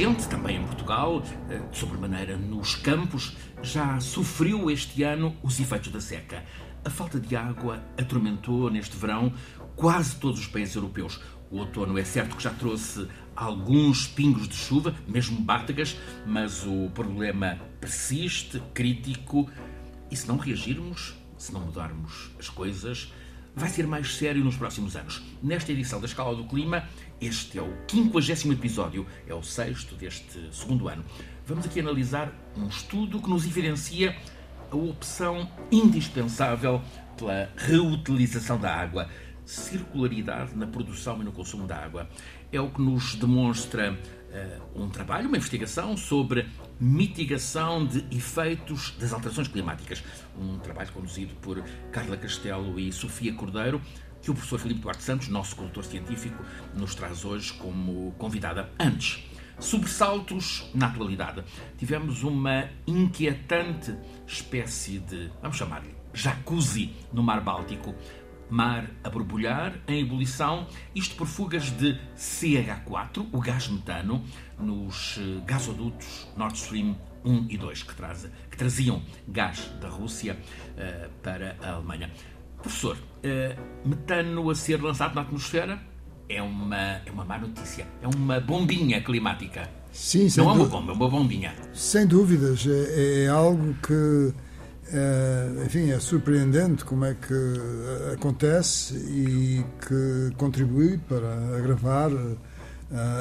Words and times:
Gente, 0.00 0.26
também 0.28 0.56
em 0.56 0.64
Portugal, 0.64 1.22
eh, 1.50 1.58
de 1.58 1.76
sobremaneira 1.76 2.34
nos 2.34 2.74
campos, 2.74 3.36
já 3.62 4.00
sofreu 4.00 4.70
este 4.70 5.02
ano 5.02 5.36
os 5.42 5.60
efeitos 5.60 5.92
da 5.92 6.00
seca. 6.00 6.42
A 6.82 6.88
falta 6.88 7.20
de 7.20 7.36
água 7.36 7.84
atormentou 7.98 8.70
neste 8.70 8.96
verão 8.96 9.30
quase 9.76 10.16
todos 10.16 10.40
os 10.40 10.46
países 10.46 10.74
europeus. 10.74 11.20
O 11.50 11.58
outono 11.58 11.98
é 11.98 12.04
certo 12.04 12.34
que 12.34 12.42
já 12.42 12.48
trouxe 12.48 13.06
alguns 13.36 14.06
pingos 14.06 14.48
de 14.48 14.54
chuva, 14.54 14.94
mesmo 15.06 15.38
bátegas, 15.38 15.94
mas 16.26 16.64
o 16.66 16.88
problema 16.94 17.58
persiste, 17.78 18.58
crítico, 18.72 19.50
e 20.10 20.16
se 20.16 20.26
não 20.26 20.38
reagirmos, 20.38 21.14
se 21.36 21.52
não 21.52 21.60
mudarmos 21.60 22.30
as 22.38 22.48
coisas, 22.48 23.12
vai 23.54 23.68
ser 23.68 23.86
mais 23.86 24.16
sério 24.16 24.42
nos 24.42 24.56
próximos 24.56 24.96
anos. 24.96 25.22
Nesta 25.42 25.72
edição 25.72 26.00
da 26.00 26.06
Escala 26.06 26.34
do 26.34 26.44
Clima, 26.44 26.84
este 27.20 27.58
é 27.58 27.62
o 27.62 27.72
50 27.86 28.52
episódio, 28.52 29.06
é 29.26 29.34
o 29.34 29.42
sexto 29.42 29.94
deste 29.94 30.48
segundo 30.52 30.88
ano. 30.88 31.04
Vamos 31.46 31.66
aqui 31.66 31.80
analisar 31.80 32.32
um 32.56 32.66
estudo 32.66 33.20
que 33.20 33.28
nos 33.28 33.44
evidencia 33.44 34.16
a 34.70 34.76
opção 34.76 35.50
indispensável 35.70 36.80
pela 37.16 37.50
reutilização 37.56 38.58
da 38.58 38.74
água, 38.74 39.08
circularidade 39.44 40.56
na 40.56 40.66
produção 40.66 41.20
e 41.20 41.24
no 41.24 41.32
consumo 41.32 41.66
da 41.66 41.76
água. 41.76 42.08
É 42.50 42.60
o 42.60 42.70
que 42.70 42.80
nos 42.80 43.14
demonstra 43.16 43.92
uh, 43.92 44.82
um 44.82 44.88
trabalho, 44.88 45.28
uma 45.28 45.36
investigação 45.36 45.96
sobre 45.96 46.48
mitigação 46.80 47.84
de 47.84 48.04
efeitos 48.10 48.94
das 48.98 49.12
alterações 49.12 49.48
climáticas. 49.48 50.02
Um 50.38 50.58
trabalho 50.58 50.90
conduzido 50.92 51.34
por 51.42 51.62
Carla 51.92 52.16
Castelo 52.16 52.78
e 52.78 52.90
Sofia 52.92 53.34
Cordeiro, 53.34 53.80
que 54.22 54.30
o 54.30 54.34
professor 54.34 54.58
Filipe 54.60 54.80
Duarte 54.80 55.02
Santos, 55.02 55.28
nosso 55.28 55.56
condutor 55.56 55.84
científico, 55.84 56.42
nos 56.74 56.94
traz 56.94 57.24
hoje 57.24 57.52
como 57.54 58.12
convidada. 58.12 58.70
Antes, 58.78 59.24
sobressaltos 59.60 60.68
na 60.74 60.86
atualidade. 60.86 61.44
Tivemos 61.76 62.22
uma 62.22 62.68
inquietante 62.86 63.94
espécie 64.26 64.98
de, 64.98 65.30
vamos 65.40 65.56
chamar-lhe, 65.56 65.94
jacuzzi 66.12 66.92
no 67.12 67.22
Mar 67.22 67.40
Báltico. 67.40 67.94
Mar 68.48 68.90
a 69.04 69.08
borbulhar, 69.08 69.78
em 69.86 70.00
ebulição, 70.00 70.66
isto 70.92 71.14
por 71.14 71.28
fugas 71.28 71.70
de 71.70 71.96
CH4, 72.16 73.28
o 73.30 73.40
gás 73.40 73.68
metano, 73.68 74.24
nos 74.58 75.18
eh, 75.18 75.40
gasodutos 75.46 76.26
Nord 76.36 76.58
Stream 76.58 76.96
1 77.24 77.46
e 77.48 77.56
2, 77.56 77.82
que, 77.84 77.94
traz, 77.94 78.28
que 78.50 78.56
traziam 78.56 79.04
gás 79.28 79.70
da 79.80 79.88
Rússia 79.88 80.36
uh, 80.36 81.10
para 81.22 81.56
a 81.62 81.74
Alemanha. 81.74 82.10
Professor, 82.60 82.96
uh, 83.24 83.88
metano 83.88 84.50
a 84.50 84.54
ser 84.54 84.82
lançado 84.82 85.14
na 85.14 85.22
atmosfera 85.22 85.78
é 86.28 86.40
uma, 86.42 86.76
é 86.76 87.10
uma 87.12 87.24
má 87.24 87.38
notícia. 87.38 87.86
É 88.02 88.08
uma 88.08 88.40
bombinha 88.40 89.00
climática. 89.00 89.68
Sim, 89.92 90.28
Não 90.36 90.50
é 90.50 90.52
uma 90.52 90.64
bomba, 90.66 90.92
é 90.92 90.94
uma 90.94 91.08
bombinha. 91.08 91.54
Sem 91.74 92.06
dúvidas. 92.06 92.64
É, 92.66 93.24
é 93.24 93.28
algo 93.28 93.74
que 93.82 94.32
é, 94.92 95.64
enfim, 95.66 95.90
é 95.90 96.00
surpreendente 96.00 96.84
como 96.84 97.04
é 97.04 97.14
que 97.14 97.32
eh, 97.32 98.14
acontece 98.14 98.96
e 98.96 99.64
que 99.86 100.34
contribui 100.36 100.98
para 100.98 101.56
agravar 101.56 102.10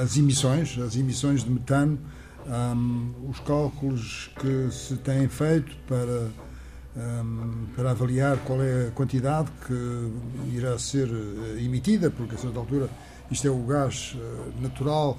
as 0.02 0.18
emissões, 0.18 0.80
as 0.80 0.96
emissões 0.96 1.44
de 1.44 1.52
metano, 1.52 2.00
um, 2.48 3.30
os 3.30 3.40
cálculos 3.42 4.32
que 4.40 4.72
se 4.72 4.98
têm 4.98 5.28
feito 5.28 5.76
para, 5.88 6.30
um, 6.96 7.68
para 7.76 7.92
avaliar 7.92 8.38
qual 8.40 8.62
é 8.62 8.88
a 8.88 8.92
quantidade 8.92 9.50
que 9.66 10.56
irá 10.56 10.78
ser 10.78 11.10
emitida, 11.60 12.10
porque 12.10 12.36
a 12.36 12.38
certa 12.38 12.60
altura 12.60 12.90
isto 13.32 13.48
é 13.48 13.52
o 13.52 13.60
gás 13.64 14.16
uh, 14.16 14.62
natural 14.62 15.18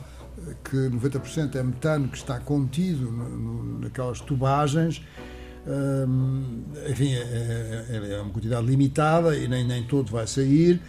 que 0.64 0.76
90% 0.76 1.54
é 1.56 1.62
metano 1.62 2.08
que 2.08 2.16
está 2.16 2.38
contido 2.40 3.10
no, 3.10 3.28
no, 3.28 3.78
naquelas 3.80 4.20
tubagens 4.20 5.02
um, 5.66 6.62
enfim, 6.88 7.12
é, 7.12 7.86
é, 7.88 8.12
é, 8.14 8.20
uma 8.20 8.32
quantidade 8.32 8.66
limitada 8.66 9.36
e 9.36 9.46
nem, 9.46 9.64
nem 9.64 9.82
todo 9.84 10.10
vai 10.10 10.26
sair. 10.26 10.80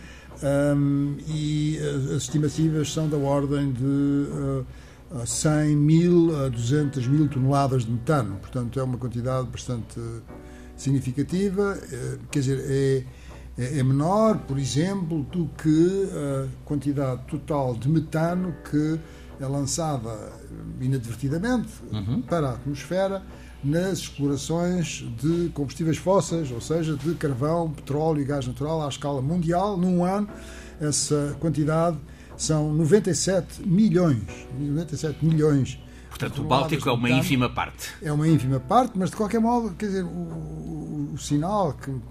Um, 0.41 1.17
e 1.27 1.77
as 2.15 2.23
estimativas 2.23 2.91
são 2.91 3.07
da 3.07 3.17
ordem 3.17 3.71
de 3.73 3.83
uh, 3.83 4.65
100 5.25 5.75
mil 5.75 6.35
a 6.45 6.49
200 6.49 7.05
mil 7.07 7.27
toneladas 7.27 7.85
de 7.85 7.91
metano. 7.91 8.37
Portanto, 8.37 8.79
é 8.79 8.83
uma 8.83 8.97
quantidade 8.97 9.47
bastante 9.47 9.99
significativa. 10.81 11.77
Uh, 11.77 12.19
quer 12.31 12.39
dizer, 12.39 12.59
é, 12.67 13.03
é, 13.57 13.79
é 13.79 13.83
menor, 13.83 14.39
por 14.39 14.57
exemplo, 14.57 15.23
do 15.23 15.49
que 15.57 16.09
a 16.11 16.47
quantidade 16.65 17.21
total 17.27 17.75
de 17.75 17.89
metano 17.89 18.55
que 18.69 18.99
é 19.39 19.45
lançada 19.47 20.31
inadvertidamente 20.79 21.69
uhum. 21.91 22.21
para 22.21 22.49
a 22.49 22.53
atmosfera 22.53 23.23
nas 23.63 23.99
explorações 23.99 25.05
de 25.19 25.49
combustíveis 25.49 25.97
fósseis, 25.97 26.51
ou 26.51 26.61
seja, 26.61 26.95
de 26.95 27.13
carvão, 27.15 27.71
petróleo 27.71 28.21
e 28.21 28.25
gás 28.25 28.47
natural 28.47 28.83
à 28.83 28.89
escala 28.89 29.21
mundial. 29.21 29.77
Num 29.77 30.03
ano, 30.03 30.27
essa 30.79 31.35
quantidade 31.39 31.97
são 32.37 32.73
97 32.73 33.67
milhões. 33.67 34.23
97 34.59 35.23
milhões. 35.23 35.79
Portanto, 36.11 36.41
o 36.41 36.43
Báltico 36.43 36.89
é 36.89 36.91
uma 36.91 37.09
ínfima 37.09 37.49
parte. 37.49 37.89
É 38.01 38.11
uma 38.11 38.27
ínfima 38.27 38.59
parte, 38.59 38.91
mas 38.95 39.09
de 39.09 39.15
qualquer 39.15 39.39
modo, 39.39 39.73
quer 39.75 39.85
dizer, 39.87 40.03
o, 40.03 40.07
o, 40.07 41.11
o 41.13 41.17
sinal 41.17 41.73
que 41.73 41.89
me 41.89 42.01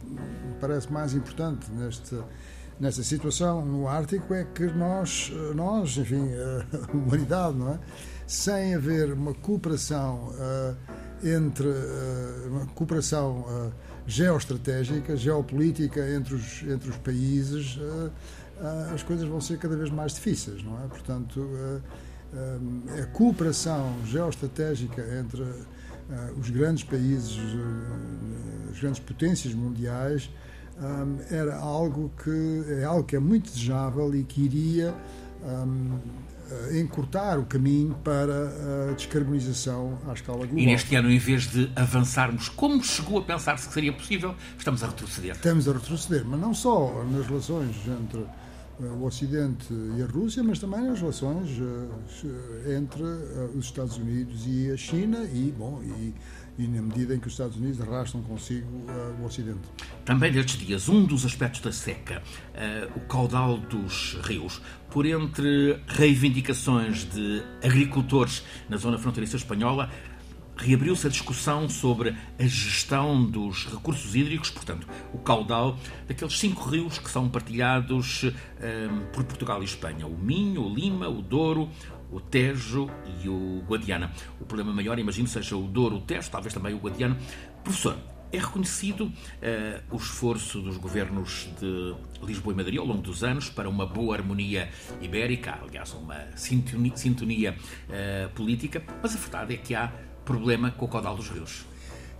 parece 0.58 0.90
mais 0.90 1.14
importante 1.14 1.70
neste, 1.70 2.16
nesta 2.80 3.02
situação 3.02 3.64
no 3.64 3.86
Ártico 3.86 4.32
é 4.32 4.44
que 4.44 4.64
nós, 4.68 5.30
nós, 5.54 5.98
enfim, 5.98 6.30
a 6.32 6.96
humanidade, 6.96 7.56
não 7.56 7.74
é? 7.74 7.78
Sem 8.26 8.74
haver 8.74 9.12
uma 9.12 9.34
cooperação 9.34 10.30
uh, 10.30 10.76
entre 11.22 11.66
uh, 11.66 12.48
uma 12.48 12.66
cooperação 12.68 13.40
uh, 13.40 13.72
geoestratégica, 14.06 15.14
geopolítica 15.14 16.08
entre 16.10 16.34
os, 16.34 16.62
entre 16.62 16.88
os 16.88 16.96
países, 16.96 17.78
as 18.92 19.02
coisas 19.02 19.26
vão 19.28 19.40
ser 19.40 19.58
cada 19.58 19.76
vez 19.76 19.88
mais 19.88 20.14
difíceis, 20.14 20.62
não 20.62 20.82
é? 20.82 20.86
Portanto, 20.88 21.40
a 23.02 23.06
cooperação 23.06 23.96
geoestratégica 24.06 25.02
entre 25.18 25.42
os 26.38 26.50
grandes 26.50 26.84
países, 26.84 27.38
as 28.70 28.80
grandes 28.80 29.00
potências 29.00 29.54
mundiais, 29.54 30.30
era 31.30 31.56
algo 31.56 32.10
que 32.22 32.64
é 32.80 32.84
algo 32.84 33.04
que 33.04 33.16
é 33.16 33.20
muito 33.20 33.52
desejável 33.52 34.14
e 34.14 34.24
que 34.24 34.42
iria 34.42 34.94
uh, 35.42 36.76
encurtar 36.76 37.38
o 37.38 37.44
caminho 37.44 37.94
para 38.02 38.88
a 38.90 38.92
descarbonização 38.94 39.98
à 40.08 40.12
escala 40.12 40.46
global. 40.46 40.58
E 40.58 40.66
neste 40.66 40.94
ano, 40.96 41.10
em 41.10 41.18
vez 41.18 41.46
de 41.46 41.70
avançarmos 41.76 42.48
como 42.48 42.82
chegou 42.82 43.18
a 43.18 43.22
pensar-se 43.22 43.68
que 43.68 43.74
seria 43.74 43.92
possível, 43.92 44.34
estamos 44.58 44.82
a 44.82 44.86
retroceder. 44.88 45.32
Estamos 45.32 45.68
a 45.68 45.72
retroceder, 45.72 46.24
mas 46.24 46.40
não 46.40 46.54
só 46.54 47.04
nas 47.04 47.26
relações 47.26 47.76
entre 47.86 48.24
o 48.80 49.04
Ocidente 49.04 49.72
e 49.96 50.02
a 50.02 50.06
Rússia, 50.06 50.42
mas 50.42 50.58
também 50.58 50.82
nas 50.82 51.00
relações 51.00 51.48
entre 52.76 53.02
os 53.56 53.66
Estados 53.66 53.98
Unidos 53.98 54.44
e 54.46 54.70
a 54.70 54.76
China 54.76 55.22
e, 55.24 55.52
bom, 55.56 55.82
e 55.82 56.14
e 56.60 56.66
na 56.66 56.82
medida 56.82 57.14
em 57.14 57.18
que 57.18 57.26
os 57.26 57.32
Estados 57.32 57.56
Unidos 57.56 57.80
arrastam 57.80 58.22
consigo 58.22 58.68
o 59.18 59.24
Ocidente. 59.24 59.60
Também 60.04 60.30
destes 60.30 60.58
dias, 60.58 60.88
um 60.88 61.04
dos 61.04 61.24
aspectos 61.24 61.62
da 61.62 61.72
seca, 61.72 62.22
o 62.94 63.00
caudal 63.00 63.56
dos 63.56 64.18
rios, 64.22 64.60
por 64.90 65.06
entre 65.06 65.80
reivindicações 65.86 67.04
de 67.04 67.42
agricultores 67.62 68.42
na 68.68 68.76
zona 68.76 68.98
fronteiriça 68.98 69.36
espanhola, 69.36 69.90
reabriu-se 70.60 71.06
a 71.06 71.10
discussão 71.10 71.68
sobre 71.68 72.14
a 72.38 72.42
gestão 72.42 73.24
dos 73.24 73.66
recursos 73.66 74.14
hídricos, 74.14 74.50
portanto, 74.50 74.86
o 75.12 75.18
caudal 75.18 75.78
daqueles 76.06 76.38
cinco 76.38 76.68
rios 76.68 76.98
que 76.98 77.10
são 77.10 77.28
partilhados 77.28 78.24
um, 78.24 78.28
eh, 78.60 78.88
por 79.12 79.24
Portugal 79.24 79.62
e 79.62 79.64
Espanha: 79.64 80.06
o 80.06 80.16
Minho, 80.16 80.62
o 80.62 80.74
Lima, 80.74 81.08
o 81.08 81.22
Douro, 81.22 81.68
o 82.12 82.20
Tejo 82.20 82.90
e 83.22 83.28
o 83.28 83.62
Guadiana. 83.66 84.12
O 84.40 84.44
problema 84.44 84.72
maior, 84.72 84.98
imagino, 84.98 85.28
seja 85.28 85.56
o 85.56 85.62
Douro, 85.62 85.96
o 85.96 86.00
Tejo, 86.00 86.30
talvez 86.30 86.52
também 86.52 86.74
o 86.74 86.78
Guadiana. 86.78 87.16
Professor, 87.64 87.96
é 88.32 88.38
reconhecido 88.38 89.06
uh, 89.06 89.12
o 89.90 89.96
esforço 89.96 90.60
dos 90.60 90.76
governos 90.76 91.48
de 91.58 91.94
Lisboa 92.24 92.52
e 92.54 92.56
Madrid 92.56 92.78
ao 92.78 92.86
longo 92.86 93.02
dos 93.02 93.24
anos 93.24 93.50
para 93.50 93.68
uma 93.68 93.86
boa 93.86 94.14
harmonia 94.14 94.70
ibérica, 95.00 95.58
aliás, 95.62 95.92
uma 95.94 96.26
sintonia, 96.36 96.96
sintonia 96.96 97.56
uh, 97.88 98.28
política, 98.30 98.82
mas 99.02 99.16
a 99.16 99.18
verdade 99.18 99.54
é 99.54 99.56
que 99.56 99.74
há 99.74 99.92
problema 100.24 100.70
com 100.70 100.84
o 100.84 100.88
caudal 100.88 101.16
dos 101.16 101.28
rios. 101.28 101.64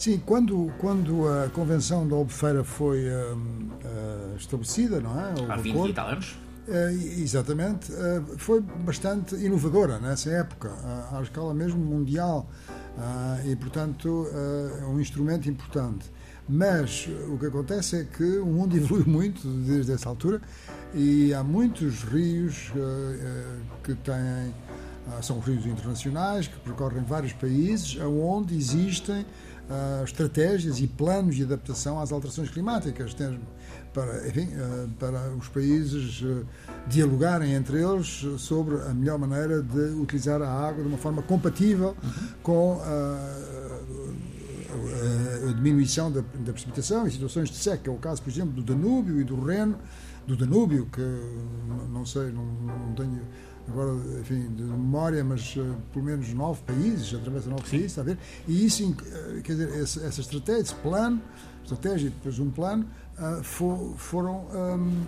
Sim, 0.00 0.19
quando, 0.25 0.73
quando 0.79 1.29
a 1.29 1.50
Convenção 1.50 2.08
da 2.08 2.17
Albufeira 2.17 2.64
foi 2.64 3.06
uh, 3.06 3.37
uh, 3.37 4.35
estabelecida, 4.35 4.99
não 4.99 5.11
é? 5.20 5.35
O 5.38 5.52
Há 5.52 5.56
20 5.56 5.75
acordo, 5.75 5.91
e 5.91 5.93
tal 5.93 6.08
anos? 6.08 6.38
Uh, 6.67 7.20
exatamente, 7.20 7.93
foi 8.38 8.62
bastante 8.62 9.35
inovadora 9.35 9.99
nessa 9.99 10.31
época, 10.31 10.73
à 11.12 11.20
escala 11.20 11.52
mesmo 11.52 11.85
mundial, 11.85 12.49
e 13.44 13.55
portanto 13.56 14.26
é 14.81 14.87
um 14.87 14.99
instrumento 14.99 15.50
importante. 15.50 16.11
Mas 16.49 17.06
o 17.29 17.37
que 17.37 17.47
acontece 17.47 18.00
é 18.00 18.05
que 18.05 18.38
o 18.38 18.47
mundo 18.47 18.75
evoluiu 18.79 19.06
muito 19.06 19.47
desde 19.47 19.93
essa 19.93 20.08
altura 20.08 20.41
e 20.94 21.35
há 21.35 21.44
muitos 21.44 22.05
rios 22.05 22.73
que 23.85 23.94
têm 23.97 24.55
são 25.23 25.41
rios 25.41 25.67
internacionais 25.67 26.47
que 26.47 26.58
percorrem 26.61 27.02
vários 27.02 27.32
países, 27.32 27.99
onde 28.00 28.56
existem 28.56 29.23
uh, 29.23 30.05
estratégias 30.05 30.81
e 30.81 30.87
planos 30.87 31.37
de 31.37 31.43
adaptação 31.43 32.00
às 32.00 32.12
alterações 32.12 32.50
climáticas. 32.50 33.14
Para, 33.93 34.29
enfim, 34.29 34.49
uh, 34.55 34.88
para 34.99 35.31
os 35.31 35.49
países 35.49 36.23
dialogarem 36.87 37.55
entre 37.55 37.82
eles 37.82 38.25
sobre 38.38 38.76
a 38.82 38.94
melhor 38.94 39.19
maneira 39.19 39.62
de 39.62 40.00
utilizar 40.00 40.41
a 40.43 40.49
água 40.49 40.82
de 40.82 40.88
uma 40.88 40.99
forma 40.99 41.23
compatível 41.23 41.97
com 42.43 42.81
a 45.49 45.52
diminuição 45.52 46.11
da, 46.11 46.20
da, 46.20 46.52
precipitação 46.52 47.06
em 47.06 47.11
situações 47.11 47.50
de 47.50 47.56
seca. 47.56 47.91
É 47.91 47.93
o 47.93 47.99
caso, 47.99 48.23
por 48.23 48.31
exemplo, 48.31 48.52
do 48.52 48.62
Danúbio 48.62 49.20
e 49.20 49.25
do 49.25 49.41
Reno, 49.44 49.76
do 50.26 50.37
Danúbio, 50.37 50.87
que 50.87 51.00
não 51.93 52.06
sei, 52.06 52.31
não, 52.31 52.44
não 52.44 52.94
tenho 52.94 53.20
agora, 53.71 53.93
enfim, 54.21 54.49
de 54.55 54.63
memória, 54.63 55.23
mas 55.23 55.55
uh, 55.57 55.77
pelo 55.93 56.05
menos 56.05 56.33
nove 56.35 56.61
países, 56.67 57.15
atravessa 57.15 57.49
nove 57.49 57.63
Sim. 57.65 57.71
países, 57.71 57.87
está 57.93 58.03
a 58.03 58.05
ver? 58.05 58.19
E 58.47 58.65
isso, 58.65 58.91
uh, 58.91 59.43
quer 59.43 59.53
dizer, 59.53 59.81
essa, 59.81 60.05
essa, 60.05 60.21
estratégia, 60.21 60.61
esse 60.61 60.75
plano, 60.75 61.23
estratégia 61.63 62.09
e 62.09 62.11
depois 62.11 62.39
um 62.39 62.51
plano, 62.51 62.87
uh, 63.19 63.43
for, 63.43 63.95
foram 63.97 64.47
um, 64.53 65.05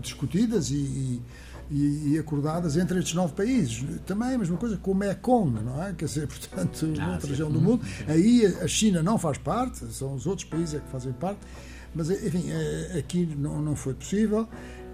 discutidas 0.00 0.70
e, 0.70 1.22
e, 1.70 2.12
e, 2.12 2.18
acordadas 2.18 2.76
entre 2.76 2.98
estes 2.98 3.14
nove 3.14 3.34
países. 3.34 3.84
Também 4.04 4.34
a 4.34 4.38
mesma 4.38 4.56
coisa 4.56 4.76
com 4.76 4.90
o 4.90 4.94
Mekong, 4.94 5.62
não 5.62 5.82
é? 5.82 5.94
Quer 5.94 6.06
dizer, 6.06 6.26
portanto, 6.28 6.92
ah, 7.00 7.12
outra 7.12 7.28
região 7.28 7.50
do 7.50 7.60
mundo. 7.60 7.84
Aí 8.08 8.46
a 8.46 8.66
China 8.66 9.02
não 9.02 9.16
faz 9.16 9.38
parte, 9.38 9.86
são 9.92 10.14
os 10.14 10.26
outros 10.26 10.48
países 10.48 10.74
é 10.74 10.80
que 10.80 10.88
fazem 10.88 11.12
parte, 11.12 11.40
mas, 11.94 12.10
enfim, 12.10 12.46
aqui 12.98 13.24
não, 13.36 13.62
não 13.62 13.76
foi 13.76 13.94
possível. 13.94 14.48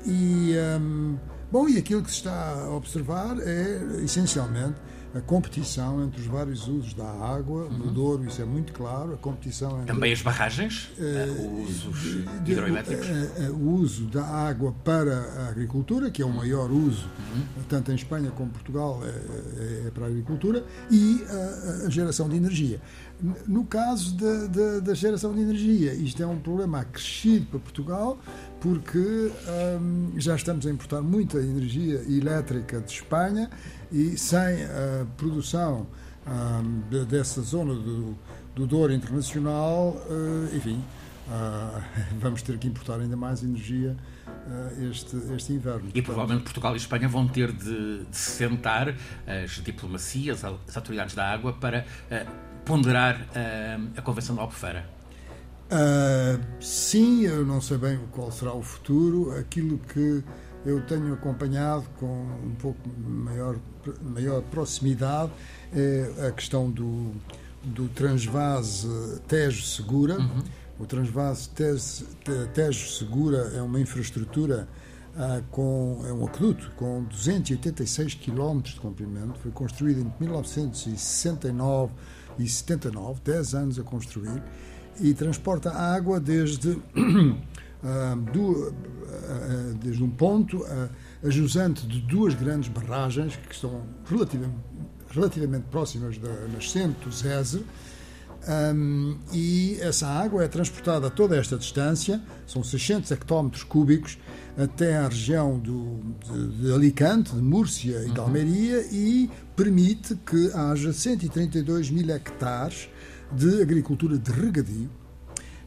E. 0.05 0.55
Um, 0.79 1.17
Bom, 1.51 1.69
e 1.69 1.79
aquilo 1.79 2.03
que 2.03 2.11
se 2.11 2.19
está 2.19 2.65
a 2.65 2.71
observar 2.71 3.37
é, 3.41 4.05
essencialmente, 4.05 4.77
a 5.15 5.21
competição 5.21 6.05
entre 6.05 6.21
os 6.21 6.27
vários 6.27 6.69
usos 6.69 6.95
da 6.95 7.09
água, 7.09 7.65
uhum. 7.65 7.79
no 7.79 7.91
Douro 7.91 8.25
isso 8.25 8.41
é 8.41 8.45
muito 8.45 8.73
claro, 8.73 9.15
a 9.15 9.17
competição 9.17 9.73
entre... 9.81 9.87
Também 9.87 10.13
as 10.13 10.23
barragens, 10.23 10.91
uh, 10.99 11.63
usos 11.63 12.25
hidroelétricos? 12.47 13.09
Uh, 13.09 13.51
uh, 13.51 13.57
o 13.57 13.75
uso 13.75 14.05
da 14.05 14.25
água 14.25 14.73
para 14.85 15.17
a 15.17 15.49
agricultura, 15.49 16.11
que 16.11 16.23
é 16.23 16.25
o 16.25 16.33
maior 16.33 16.71
uso, 16.71 17.09
uhum. 17.35 17.63
tanto 17.69 17.91
em 17.91 17.97
Espanha 17.97 18.31
como 18.31 18.51
em 18.51 18.53
Portugal, 18.53 19.01
é, 19.03 19.09
é, 19.09 19.87
é 19.89 19.91
para 19.91 20.05
a 20.05 20.09
agricultura, 20.09 20.65
e 20.91 21.25
a 21.87 21.91
geração 21.91 22.29
de 22.29 22.37
energia. 22.37 22.81
No 23.47 23.65
caso 23.65 24.15
da, 24.17 24.47
da, 24.47 24.81
da, 24.81 24.95
geração 24.95 25.35
de 25.35 25.41
energia, 25.41 25.93
isto 25.93 26.23
é 26.23 26.27
um 26.27 26.39
problema 26.39 26.81
acrescido 26.81 27.47
para 27.47 27.59
Portugal, 27.59 28.19
porque 28.61 28.99
hum, 29.79 30.13
já 30.17 30.35
estamos 30.35 30.67
a 30.67 30.71
importar 30.71 31.03
muita 31.03 31.39
energia 31.39 32.03
elétrica 32.09 32.81
de 32.81 32.93
Espanha 32.93 33.51
e 33.93 34.17
sem 34.17 34.65
a 34.65 35.07
produção 35.17 35.87
hum, 36.27 36.83
dessa 37.07 37.41
zona 37.43 37.75
do, 37.75 38.17
do 38.55 38.67
Douro 38.67 38.93
Internacional, 38.93 39.97
uh, 40.09 40.57
enfim, 40.57 40.83
uh, 41.29 41.83
vamos 42.21 42.43
ter 42.43 42.59
que 42.59 42.69
importar 42.69 43.01
ainda 43.01 43.17
mais 43.17 43.43
energia 43.43 43.97
uh, 44.29 44.91
este, 44.91 45.17
este 45.35 45.53
inverno. 45.53 45.91
E 45.95 46.03
provavelmente 46.03 46.45
Portugal 46.45 46.75
e 46.75 46.77
Espanha 46.77 47.09
vão 47.09 47.27
ter 47.27 47.53
de, 47.53 48.05
de 48.05 48.17
sentar 48.17 48.95
as 49.27 49.51
diplomacias, 49.63 50.45
as 50.45 50.77
autoridades 50.77 51.15
da 51.15 51.27
água 51.27 51.53
para 51.53 51.85
ponderar 52.65 53.27
a 53.97 54.03
Convenção 54.03 54.37
da 54.37 54.43
Albufeira. 54.43 54.89
Sim, 56.61 57.23
eu 57.23 57.45
não 57.45 57.61
sei 57.61 57.79
bem 57.79 57.99
qual 58.11 58.31
será 58.31 58.53
o 58.53 58.63
futuro. 58.63 59.33
Aquilo 59.39 59.79
que 59.79 60.23
eu 60.65 60.81
tenho 60.83 61.13
acompanhado 61.15 61.85
com 61.99 62.07
um 62.07 62.55
pouco 62.59 62.81
maior, 62.99 63.57
maior 64.03 64.43
proximidade 64.43 65.33
é 65.73 66.27
a 66.29 66.33
questão 66.33 66.71
do, 66.71 67.13
do 67.63 67.89
transvase 67.89 68.89
Tejo 69.27 69.63
Segura. 69.65 70.19
Uhum. 70.19 70.43
O 70.79 70.87
transvase 70.87 71.49
Tejo, 71.51 72.07
Tejo 72.55 72.91
Segura 72.91 73.53
é 73.55 73.63
uma 73.63 73.81
infraestrutura 73.81 74.69
ah, 75.17 75.43
com, 75.51 76.03
é 76.07 76.13
um 76.13 76.25
aqueduto 76.25 76.71
com 76.77 77.05
286 77.05 78.15
km 78.15 78.61
de 78.61 78.81
comprimento. 78.81 79.39
Foi 79.41 79.51
construído 79.51 80.01
em 80.01 80.13
1969 80.21 81.93
e 82.39 82.49
79, 82.49 83.21
10 83.25 83.55
anos 83.55 83.79
a 83.79 83.83
construir 83.83 84.43
e 85.01 85.15
transporta 85.15 85.73
água 85.73 86.21
desde, 86.21 86.79
uh, 87.83 88.17
do, 88.33 88.69
uh, 88.69 89.75
desde 89.83 90.03
um 90.03 90.11
ponto 90.11 90.59
uh, 90.59 90.91
a 91.25 91.31
jusante 91.31 91.87
de 91.87 92.01
duas 92.01 92.35
grandes 92.35 92.69
barragens 92.69 93.37
que 93.37 93.55
estão 93.55 93.83
relativamente, 94.07 94.55
relativamente 95.11 95.65
próximas 95.71 96.19
da 96.19 96.33
nascente 96.49 96.97
do 97.05 97.13
Zézer. 97.13 97.63
Um, 98.49 99.19
e 99.35 99.77
essa 99.83 100.07
água 100.07 100.43
é 100.43 100.49
transportada 100.49 101.11
toda 101.11 101.37
esta 101.37 101.59
distância, 101.59 102.23
são 102.47 102.65
600 102.65 103.11
hectómetros 103.11 103.63
cúbicos, 103.63 104.17
até 104.57 104.97
à 104.97 105.09
região 105.09 105.59
do, 105.59 106.01
de, 106.25 106.63
de, 106.63 106.73
Alicante, 106.73 107.35
de 107.35 107.43
Múrcia 107.43 108.03
e 108.03 108.11
de 108.11 108.19
uhum. 108.19 108.27
Almeria 108.27 108.87
e 108.91 109.31
permite 109.55 110.15
que 110.17 110.51
haja 110.55 110.93
132 110.93 111.91
mil 111.91 112.11
hectares 112.11 112.89
de 113.33 113.63
agricultura 113.63 114.19
de 114.19 114.31
regadio, 114.31 114.91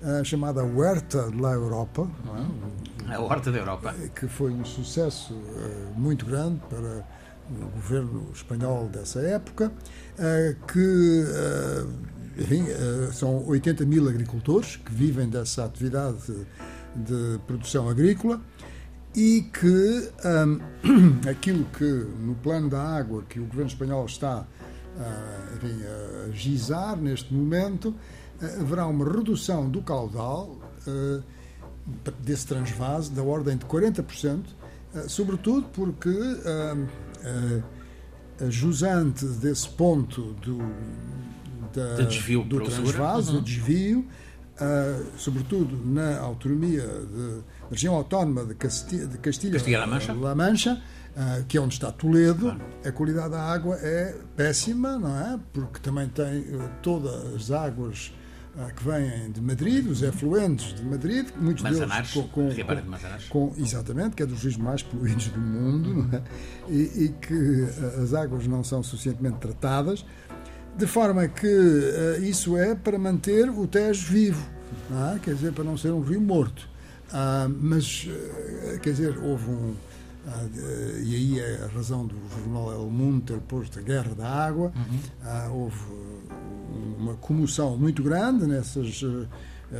uh, 0.03 0.23
chamada 0.23 0.63
Huerta 0.63 1.31
da 1.31 1.51
Europa. 1.51 2.07
É? 3.09 3.15
A 3.15 3.19
Horta 3.19 3.51
da 3.51 3.57
Europa. 3.57 3.95
Eh, 4.01 4.09
que 4.13 4.27
foi 4.27 4.51
um 4.51 4.65
sucesso 4.65 5.33
uh, 5.33 5.99
muito 5.99 6.25
grande 6.25 6.61
para 6.69 7.05
o 7.49 7.65
governo 7.75 8.29
espanhol 8.33 8.87
dessa 8.87 9.19
época, 9.21 9.71
uh, 9.71 10.65
que 10.65 11.23
enfim, 12.35 12.65
são 13.11 13.47
80 13.47 13.85
mil 13.85 14.09
agricultores 14.09 14.77
que 14.77 14.91
vivem 14.91 15.29
dessa 15.29 15.65
atividade 15.65 16.33
de 16.95 17.39
produção 17.45 17.87
agrícola 17.87 18.41
e 19.15 19.45
que 19.53 20.09
um, 20.25 21.29
aquilo 21.29 21.63
que 21.65 21.83
no 21.83 22.33
plano 22.33 22.69
da 22.69 22.81
água 22.81 23.23
que 23.29 23.39
o 23.39 23.45
governo 23.45 23.67
espanhol 23.67 24.05
está 24.07 24.47
enfim, 25.55 25.79
a 25.83 26.31
gizar 26.31 26.97
neste 26.97 27.31
momento, 27.31 27.93
haverá 28.41 28.87
uma 28.87 29.05
redução 29.05 29.69
do 29.69 29.81
caudal 29.81 30.57
uh, 30.87 31.23
desse 32.19 32.47
transvase 32.47 33.11
da 33.11 33.21
ordem 33.21 33.57
de 33.57 33.65
40%, 33.65 34.41
sobretudo 35.07 35.67
porque 35.73 36.15
a 38.39 38.49
jusante 38.49 39.25
desse 39.25 39.67
ponto 39.67 40.33
do, 40.33 40.59
da, 41.73 41.95
de 41.95 42.05
desvio 42.05 42.43
do 42.43 42.61
transvase, 42.63 43.31
uhum. 43.31 43.35
do 43.37 43.41
desvio, 43.41 44.05
sobretudo 45.17 45.77
na 45.85 46.19
autonomia 46.19 46.83
de 46.83 47.41
região 47.69 47.95
autónoma 47.95 48.45
de, 48.45 48.55
Castilha, 48.55 49.07
de 49.07 49.17
Castilha, 49.17 49.53
Castilha 49.53 49.85
Mancha, 49.85 50.13
La 50.13 50.35
Mancha 50.35 50.81
uh, 51.15 51.43
que 51.45 51.57
é 51.57 51.61
onde 51.61 51.73
está 51.73 51.91
Toledo, 51.91 52.41
claro. 52.41 52.61
a 52.85 52.91
qualidade 52.91 53.29
da 53.31 53.41
água 53.41 53.77
é 53.81 54.15
péssima, 54.35 54.97
não 54.97 55.17
é? 55.17 55.39
Porque 55.51 55.79
também 55.79 56.07
tem 56.09 56.39
uh, 56.39 56.69
todas 56.81 57.35
as 57.35 57.51
águas 57.51 58.13
que 58.75 58.83
vêm 58.83 59.31
de 59.31 59.41
Madrid, 59.41 59.87
os 59.87 60.03
efluentes 60.03 60.75
de 60.75 60.83
Madrid, 60.83 61.27
muitos 61.39 61.63
Manzanares, 61.63 62.13
deles 62.13 62.29
com, 62.31 62.49
com, 62.49 63.49
com, 63.51 63.61
exatamente, 63.61 64.15
que 64.15 64.23
é 64.23 64.25
dos 64.25 64.43
rios 64.43 64.57
mais 64.57 64.83
poluídos 64.83 65.27
do 65.29 65.39
mundo, 65.39 66.09
é? 66.15 66.21
e, 66.69 67.05
e, 67.05 67.09
que 67.09 67.67
as 68.01 68.13
águas 68.13 68.45
não 68.45 68.63
são 68.63 68.83
suficientemente 68.83 69.37
tratadas, 69.37 70.05
de 70.77 70.85
forma 70.85 71.27
que 71.27 71.47
isso 72.21 72.57
é 72.57 72.75
para 72.75 72.97
manter 72.99 73.49
o 73.49 73.65
Tejo 73.67 74.11
vivo, 74.11 74.47
é? 75.13 75.19
quer 75.19 75.33
dizer, 75.33 75.51
para 75.53 75.63
não 75.63 75.77
ser 75.77 75.91
um 75.91 76.01
rio 76.01 76.21
morto. 76.21 76.73
Ah, 77.13 77.47
mas, 77.47 78.07
ah, 78.09 78.79
quer 78.79 78.89
dizer, 78.89 79.17
houve 79.19 79.49
um. 79.49 79.75
Ah, 80.25 80.45
e 81.03 81.15
aí 81.15 81.39
é 81.39 81.63
a 81.63 81.67
razão 81.67 82.05
do 82.05 82.15
jornal 82.29 82.71
El 82.71 82.89
Mundo 82.89 83.25
ter 83.25 83.39
posto 83.41 83.79
a 83.79 83.81
guerra 83.81 84.15
da 84.15 84.29
água. 84.29 84.71
Uhum. 84.75 85.53
houve 85.53 85.77
uma 86.97 87.13
comoção 87.15 87.77
muito 87.77 88.01
grande 88.01 88.47
nessas 88.47 89.03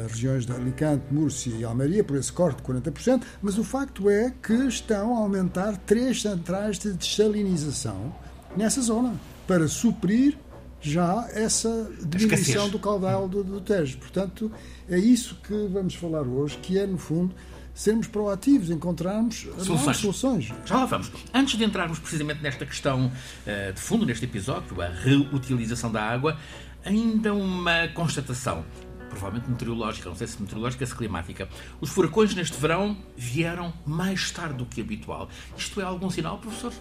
regiões 0.08 0.46
de 0.46 0.52
Alicante, 0.52 1.06
Múrcia 1.12 1.54
e 1.56 1.64
Almeria, 1.64 2.04
por 2.04 2.18
esse 2.18 2.32
corte 2.32 2.58
de 2.58 2.64
40%, 2.64 3.24
mas 3.42 3.58
o 3.58 3.64
facto 3.64 4.10
é 4.10 4.32
que 4.32 4.54
estão 4.68 5.16
a 5.16 5.20
aumentar 5.20 5.78
três 5.78 6.22
centrais 6.22 6.80
de 6.80 6.94
desalinização 6.94 8.14
nessa 8.58 8.82
zona 8.82 9.14
para 9.48 9.68
suprir 9.68 10.38
já 10.82 11.28
essa 11.32 11.90
diminuição 12.06 12.70
do 12.70 12.78
caudal 12.78 13.28
do, 13.28 13.44
do 13.44 13.62
Tejo. 13.62 13.98
Portanto, 14.00 14.52
é 14.90 14.98
isso 14.98 15.40
que 15.44 15.68
vamos 15.72 15.96
falar 15.96 16.24
hoje, 16.24 16.58
que 16.58 16.78
é, 16.78 16.86
no 16.86 16.98
fundo, 16.98 17.34
sermos 17.74 18.08
proativos, 18.08 18.70
encontrarmos 18.70 19.48
soluções. 19.58 19.98
soluções. 19.98 20.54
Já 20.66 20.76
lá 20.76 20.86
vamos. 20.86 21.12
Antes 21.34 21.58
de 21.58 21.64
entrarmos 21.64 22.00
precisamente 22.00 22.42
nesta 22.42 22.66
questão 22.66 23.08
uh, 23.08 23.74
de 23.74 23.80
fundo, 23.80 24.06
neste 24.06 24.26
episódio, 24.26 24.82
a 24.82 24.88
reutilização 24.88 25.92
da 25.92 26.04
água, 26.04 26.38
ainda 26.86 27.34
uma 27.34 27.88
constatação. 27.90 28.64
Provavelmente 29.10 29.50
meteorológica, 29.50 30.10
não 30.10 30.16
sei 30.16 30.26
se 30.26 30.42
meteorológica, 30.42 30.86
se 30.86 30.96
climática. 30.96 31.48
Os 31.80 31.90
furacões 31.90 32.34
neste 32.34 32.58
verão 32.58 32.98
vieram 33.16 33.72
mais 33.86 34.32
tarde 34.32 34.56
do 34.56 34.66
que 34.66 34.82
habitual. 34.82 35.30
Isto 35.56 35.82
é 35.82 35.84
algum 35.84 36.10
sinal, 36.10 36.40
professor? 36.40 36.74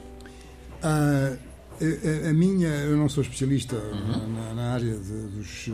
Uh, 0.82 1.38
A, 1.80 2.30
a, 2.30 2.32
minha, 2.32 2.68
eu 2.68 2.96
não 2.96 3.08
sou 3.08 3.22
especialista 3.22 3.76
uhum. 3.76 4.34
na, 4.34 4.54
na, 4.54 4.72
área 4.72 4.96
de, 4.96 5.28
dos 5.28 5.68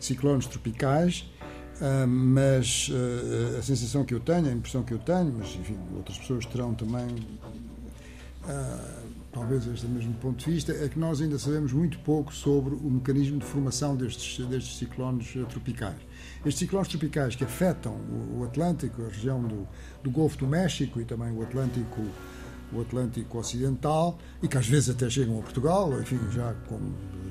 ciclones 0.00 0.46
tropicais, 0.46 1.26
uh, 1.80 2.06
mas 2.06 2.88
uh, 2.90 3.58
a 3.58 3.62
sensação 3.62 4.04
que 4.04 4.14
eu 4.14 4.20
tenho, 4.20 4.46
a 4.48 4.52
impressão 4.52 4.82
que 4.82 4.92
eu 4.92 4.98
tenho, 4.98 5.34
mas 5.38 5.54
enfim, 5.56 5.78
outras 5.96 6.18
pessoas 6.18 6.46
terão 6.46 6.74
também 6.74 7.06
uh, 8.44 9.04
talvez 9.34 9.66
este 9.66 9.86
mesmo 9.86 10.14
ponto 10.14 10.44
de 10.44 10.50
vista, 10.52 10.72
é 10.72 10.88
que 10.88 10.96
nós 10.96 11.20
ainda 11.20 11.38
sabemos 11.38 11.72
muito 11.72 11.98
pouco 11.98 12.32
sobre 12.32 12.72
o 12.74 12.88
mecanismo 12.88 13.38
de 13.38 13.44
formação 13.44 13.96
destes, 13.96 14.46
destes 14.46 14.78
ciclones 14.78 15.34
eh, 15.36 15.44
tropicais. 15.46 15.96
Estes 16.46 16.60
ciclones 16.60 16.88
tropicais 16.88 17.34
que 17.34 17.42
afetam 17.42 17.94
o, 18.38 18.44
Atlântico, 18.44 19.02
a 19.02 19.08
região 19.08 19.42
do, 19.42 19.66
do 20.04 20.10
Golfo 20.10 20.38
do 20.38 20.46
México 20.46 21.00
e 21.00 21.04
também 21.04 21.32
o 21.32 21.42
Atlântico 21.42 22.00
o 22.72 22.80
Atlântico 22.80 23.38
Ocidental 23.38 24.18
e 24.42 24.48
que 24.48 24.56
às 24.56 24.66
vezes 24.66 24.90
até 24.90 25.08
chegam 25.08 25.38
a 25.38 25.42
Portugal, 25.42 26.00
enfim, 26.00 26.18
já 26.32 26.54
com 26.66 26.80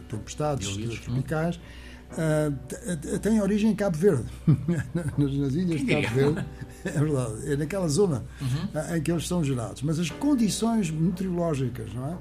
tempestades 0.09 0.69
tropicais, 1.01 1.59
uh, 2.17 3.20
têm 3.20 3.41
origem 3.41 3.72
em 3.72 3.75
Cabo 3.75 3.98
Verde, 3.98 4.25
nas 5.17 5.53
ilhas 5.53 5.82
de 5.82 5.86
Cabo 5.86 6.15
Verde, 6.15 6.46
é 6.86 6.91
verdade, 6.91 7.51
é 7.51 7.55
naquela 7.55 7.88
zona 7.88 8.24
uhum. 8.41 8.96
em 8.96 9.01
que 9.01 9.12
eles 9.12 9.27
são 9.27 9.43
gerados. 9.43 9.82
Mas 9.82 10.00
as 10.00 10.10
condições 10.10 10.89
meteorológicas, 10.91 11.93
não 11.93 12.08
é? 12.08 12.17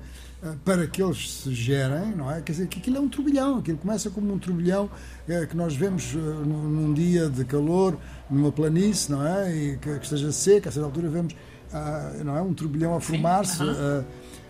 para 0.64 0.86
que 0.88 1.00
eles 1.00 1.30
se 1.30 1.54
gerem, 1.54 2.16
não 2.16 2.30
é? 2.30 2.40
Quer 2.40 2.52
dizer, 2.52 2.66
que 2.66 2.80
aquilo 2.80 2.96
é 2.96 3.00
um 3.00 3.08
turbilhão, 3.08 3.58
aquilo 3.58 3.78
começa 3.78 4.10
como 4.10 4.32
um 4.32 4.38
turbilhão 4.38 4.90
é, 5.28 5.46
que 5.46 5.56
nós 5.56 5.76
vemos 5.76 6.14
uh, 6.14 6.18
num 6.18 6.92
dia 6.92 7.28
de 7.28 7.44
calor, 7.44 7.96
numa 8.28 8.50
planície, 8.50 9.12
não 9.12 9.24
é? 9.24 9.54
E 9.54 9.78
que, 9.78 9.98
que 9.98 10.04
esteja 10.04 10.32
seca, 10.32 10.68
a 10.68 10.72
certa 10.72 10.86
altura 10.86 11.08
vemos, 11.08 11.32
uh, 11.32 12.24
não 12.24 12.36
é? 12.36 12.42
Um 12.42 12.52
turbilhão 12.52 12.96
a 12.96 13.00
formar-se. 13.00 13.62
Uh, 13.62 14.04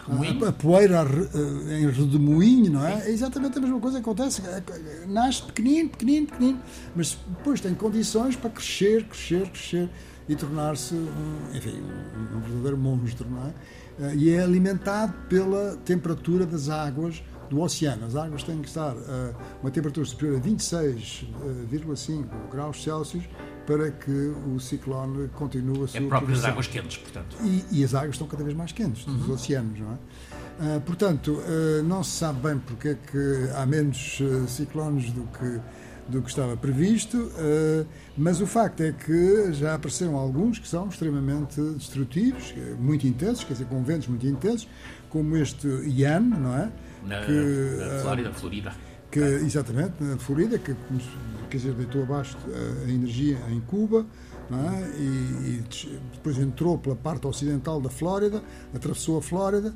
a, 0.09 0.49
a, 0.49 0.52
poeira 0.52 1.04
em 1.78 1.88
redemoinho, 1.90 2.73
não 2.73 2.87
é? 2.87 3.06
É 3.06 3.11
exatamente 3.11 3.59
a 3.59 3.61
mesma 3.61 3.78
coisa 3.80 3.99
que 3.99 4.02
acontece. 4.02 4.42
É, 4.47 4.62
nasce 5.06 5.42
pequenino, 5.42 5.90
pequenino, 5.90 6.26
pequenino, 6.26 6.61
mas 6.94 7.18
depois 7.28 7.61
tem 7.61 7.75
condições 7.75 8.35
para 8.37 8.50
crescer, 8.50 9.04
crescer, 9.04 9.49
crescer 9.49 9.88
e 10.28 10.37
tornar-se, 10.37 10.94
enfim, 11.54 11.82
um, 12.35 12.40
verdadeiro 12.40 12.78
monstro, 12.78 13.28
não 13.28 13.47
é? 13.47 13.52
Eh, 14.00 14.14
e 14.16 14.30
é 14.30 14.42
alimentado 14.42 15.12
pela 15.28 15.76
temperatura 15.85 16.47
das 16.47 16.68
águas 16.68 17.23
do 17.50 17.61
oceano. 17.61 18.06
As 18.06 18.16
águas 18.16 18.42
têm 18.42 18.61
que 18.61 18.68
estar 18.68 18.92
a 18.92 19.35
uma 19.61 19.71
temperatura 19.71 20.06
superior 20.06 20.38
a 20.38 20.40
26,5 20.40 22.26
graus 22.50 22.82
Celsius 22.82 23.25
para 23.66 23.90
que 23.90 24.11
o 24.11 24.59
ciclone 24.59 25.28
continue 25.28 25.85
a 25.85 25.87
sua 25.88 26.00
É 26.00 26.07
próprio 26.07 26.35
das 26.35 26.45
águas 26.45 26.66
quentes, 26.66 26.99
portanto. 26.99 27.37
E, 27.42 27.64
e, 27.71 27.85
as 27.85 27.95
águas 27.95 28.14
estão 28.14 28.26
cada 28.26 28.42
vez 28.42 28.57
mais 28.57 28.73
quentes, 28.73 29.04
dos 29.04 29.26
uhum. 29.26 29.35
oceanos, 29.35 29.78
não 29.78 29.92
é? 29.92 30.76
Uh, 30.76 30.81
portanto, 30.83 31.33
uh, 31.33 31.83
não 31.83 32.04
se 32.04 32.11
sabe 32.19 32.40
bem 32.40 32.59
porque 32.59 32.88
é 32.88 32.95
que 32.95 33.50
há 33.54 33.64
menos 33.66 34.21
uh, 34.21 34.47
ciclones 34.47 35.11
do 35.11 35.23
que 35.38 35.61
do 36.09 36.21
que 36.21 36.28
estava 36.28 36.57
previsto, 36.57 37.31
mas 38.19 38.40
o 38.40 38.47
facto 38.47 38.83
é 38.83 38.92
que 38.92 39.52
já 39.52 39.76
apareceram 39.76 40.16
alguns 40.16 40.59
que 40.59 40.66
são 40.66 40.88
extremamente 40.88 41.61
destrutivos, 41.76 42.52
muito 42.76 43.07
intensos, 43.07 43.45
quer 43.45 43.52
dizer, 43.52 43.66
com 43.66 43.83
ventos 43.85 44.09
muito 44.09 44.26
intensos, 44.26 44.69
como 45.09 45.37
este 45.37 45.69
Ian, 45.87 46.21
não 46.21 46.57
é? 46.57 46.73
Na, 47.04 47.21
que, 47.21 47.33
na 47.78 47.99
Flórida, 48.00 48.33
Florida. 48.33 48.73
Que, 49.12 49.21
exatamente, 49.21 49.92
na 50.00 50.16
Florida, 50.16 50.59
que 50.59 50.75
quer 51.50 51.57
dizer, 51.59 51.75
deitou 51.75 52.02
abaixo 52.02 52.35
a 52.87 52.90
energia 52.90 53.38
em 53.50 53.61
Cuba, 53.61 54.07
é? 54.50 54.99
e, 54.99 55.02
e, 55.02 55.64
depois 56.14 56.38
entrou 56.38 56.78
pela 56.78 56.97
parte 56.97 57.26
ocidental 57.26 57.78
da 57.78 57.90
Flórida, 57.90 58.42
atravessou 58.75 59.19
a 59.19 59.23
Flórida, 59.23 59.75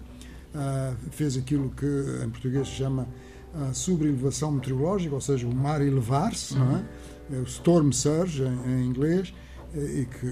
uh, 0.54 0.96
fez 1.10 1.36
aquilo 1.36 1.70
que 1.70 1.86
em 2.24 2.30
português 2.30 2.66
se 2.66 2.74
chama 2.76 3.06
a 3.54 3.74
sobreelevação 3.74 4.52
meteorológica, 4.52 5.14
ou 5.14 5.20
seja, 5.20 5.46
o 5.46 5.54
mar 5.54 5.82
elevar-se, 5.82 6.54
uhum. 6.54 6.76
é? 6.76 7.36
é? 7.36 7.38
O 7.38 7.44
storm 7.44 7.92
surge 7.92 8.42
em, 8.42 8.70
em 8.70 8.86
inglês, 8.86 9.34
e 9.74 10.06
que 10.06 10.26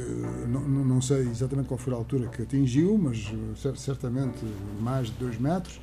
não, 0.49 0.61
não, 0.63 1.03
sei 1.03 1.29
exatamente 1.29 1.69
qual 1.69 1.77
foi 1.77 1.93
a 1.93 1.97
altura 1.97 2.29
que 2.29 2.43
atingiu, 2.43 2.97
mas 2.97 3.31
certamente 3.77 4.39
mais 4.81 5.09
de 5.09 5.15
2 5.15 5.39
metros. 5.39 5.79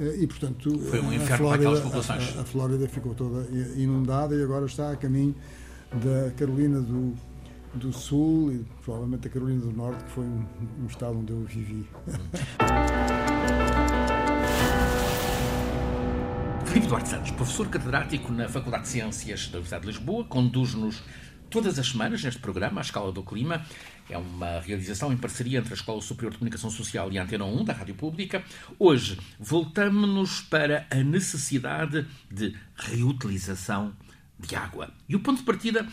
E, 0.00 0.26
portanto, 0.26 0.78
foi 0.78 1.00
um 1.00 1.12
inferno 1.12 1.34
a 1.34 1.36
Flórida, 1.36 1.70
para 1.70 1.80
populações. 1.80 2.36
A, 2.36 2.40
a, 2.40 2.44
Flórida 2.44 2.88
ficou 2.88 3.14
toda 3.14 3.46
inundada 3.76 4.34
e 4.34 4.42
agora 4.42 4.64
está 4.64 4.90
a 4.90 4.96
caminho 4.96 5.34
da 5.92 6.30
Carolina 6.32 6.80
do, 6.80 7.14
do 7.74 7.92
Sul 7.92 8.52
e 8.52 8.64
provavelmente 8.82 9.22
da 9.22 9.28
Carolina 9.28 9.60
do 9.60 9.72
Norte, 9.72 10.02
que 10.04 10.10
foi 10.10 10.24
um, 10.24 10.44
um 10.82 10.86
estado 10.86 11.18
onde 11.18 11.32
eu 11.32 11.42
vivi. 11.44 11.86
Filipe 16.66 16.86
Duarte 16.86 17.10
Santos, 17.10 17.30
professor 17.32 17.68
catedrático 17.68 18.32
na 18.32 18.48
Faculdade 18.48 18.84
de 18.84 18.88
Ciências 18.88 19.48
da 19.48 19.58
Universidade 19.58 19.82
de 19.82 19.88
Lisboa, 19.88 20.24
conduz-nos 20.24 21.02
todas 21.52 21.78
as 21.78 21.88
semanas 21.88 22.24
neste 22.24 22.40
programa, 22.40 22.80
A 22.80 22.82
Escala 22.82 23.12
do 23.12 23.22
Clima. 23.22 23.64
É 24.08 24.16
uma 24.16 24.58
realização 24.60 25.12
em 25.12 25.18
parceria 25.18 25.58
entre 25.58 25.74
a 25.74 25.76
Escola 25.76 26.00
Superior 26.00 26.32
de 26.32 26.38
Comunicação 26.38 26.70
Social 26.70 27.12
e 27.12 27.18
a 27.18 27.22
Antena 27.22 27.44
1 27.44 27.64
da 27.64 27.74
Rádio 27.74 27.94
Pública. 27.94 28.42
Hoje 28.78 29.18
voltamos-nos 29.38 30.40
para 30.40 30.86
a 30.90 30.96
necessidade 30.96 32.06
de 32.30 32.56
reutilização 32.74 33.94
de 34.38 34.56
água. 34.56 34.90
E 35.06 35.14
o 35.14 35.20
ponto 35.20 35.40
de 35.40 35.44
partida 35.44 35.86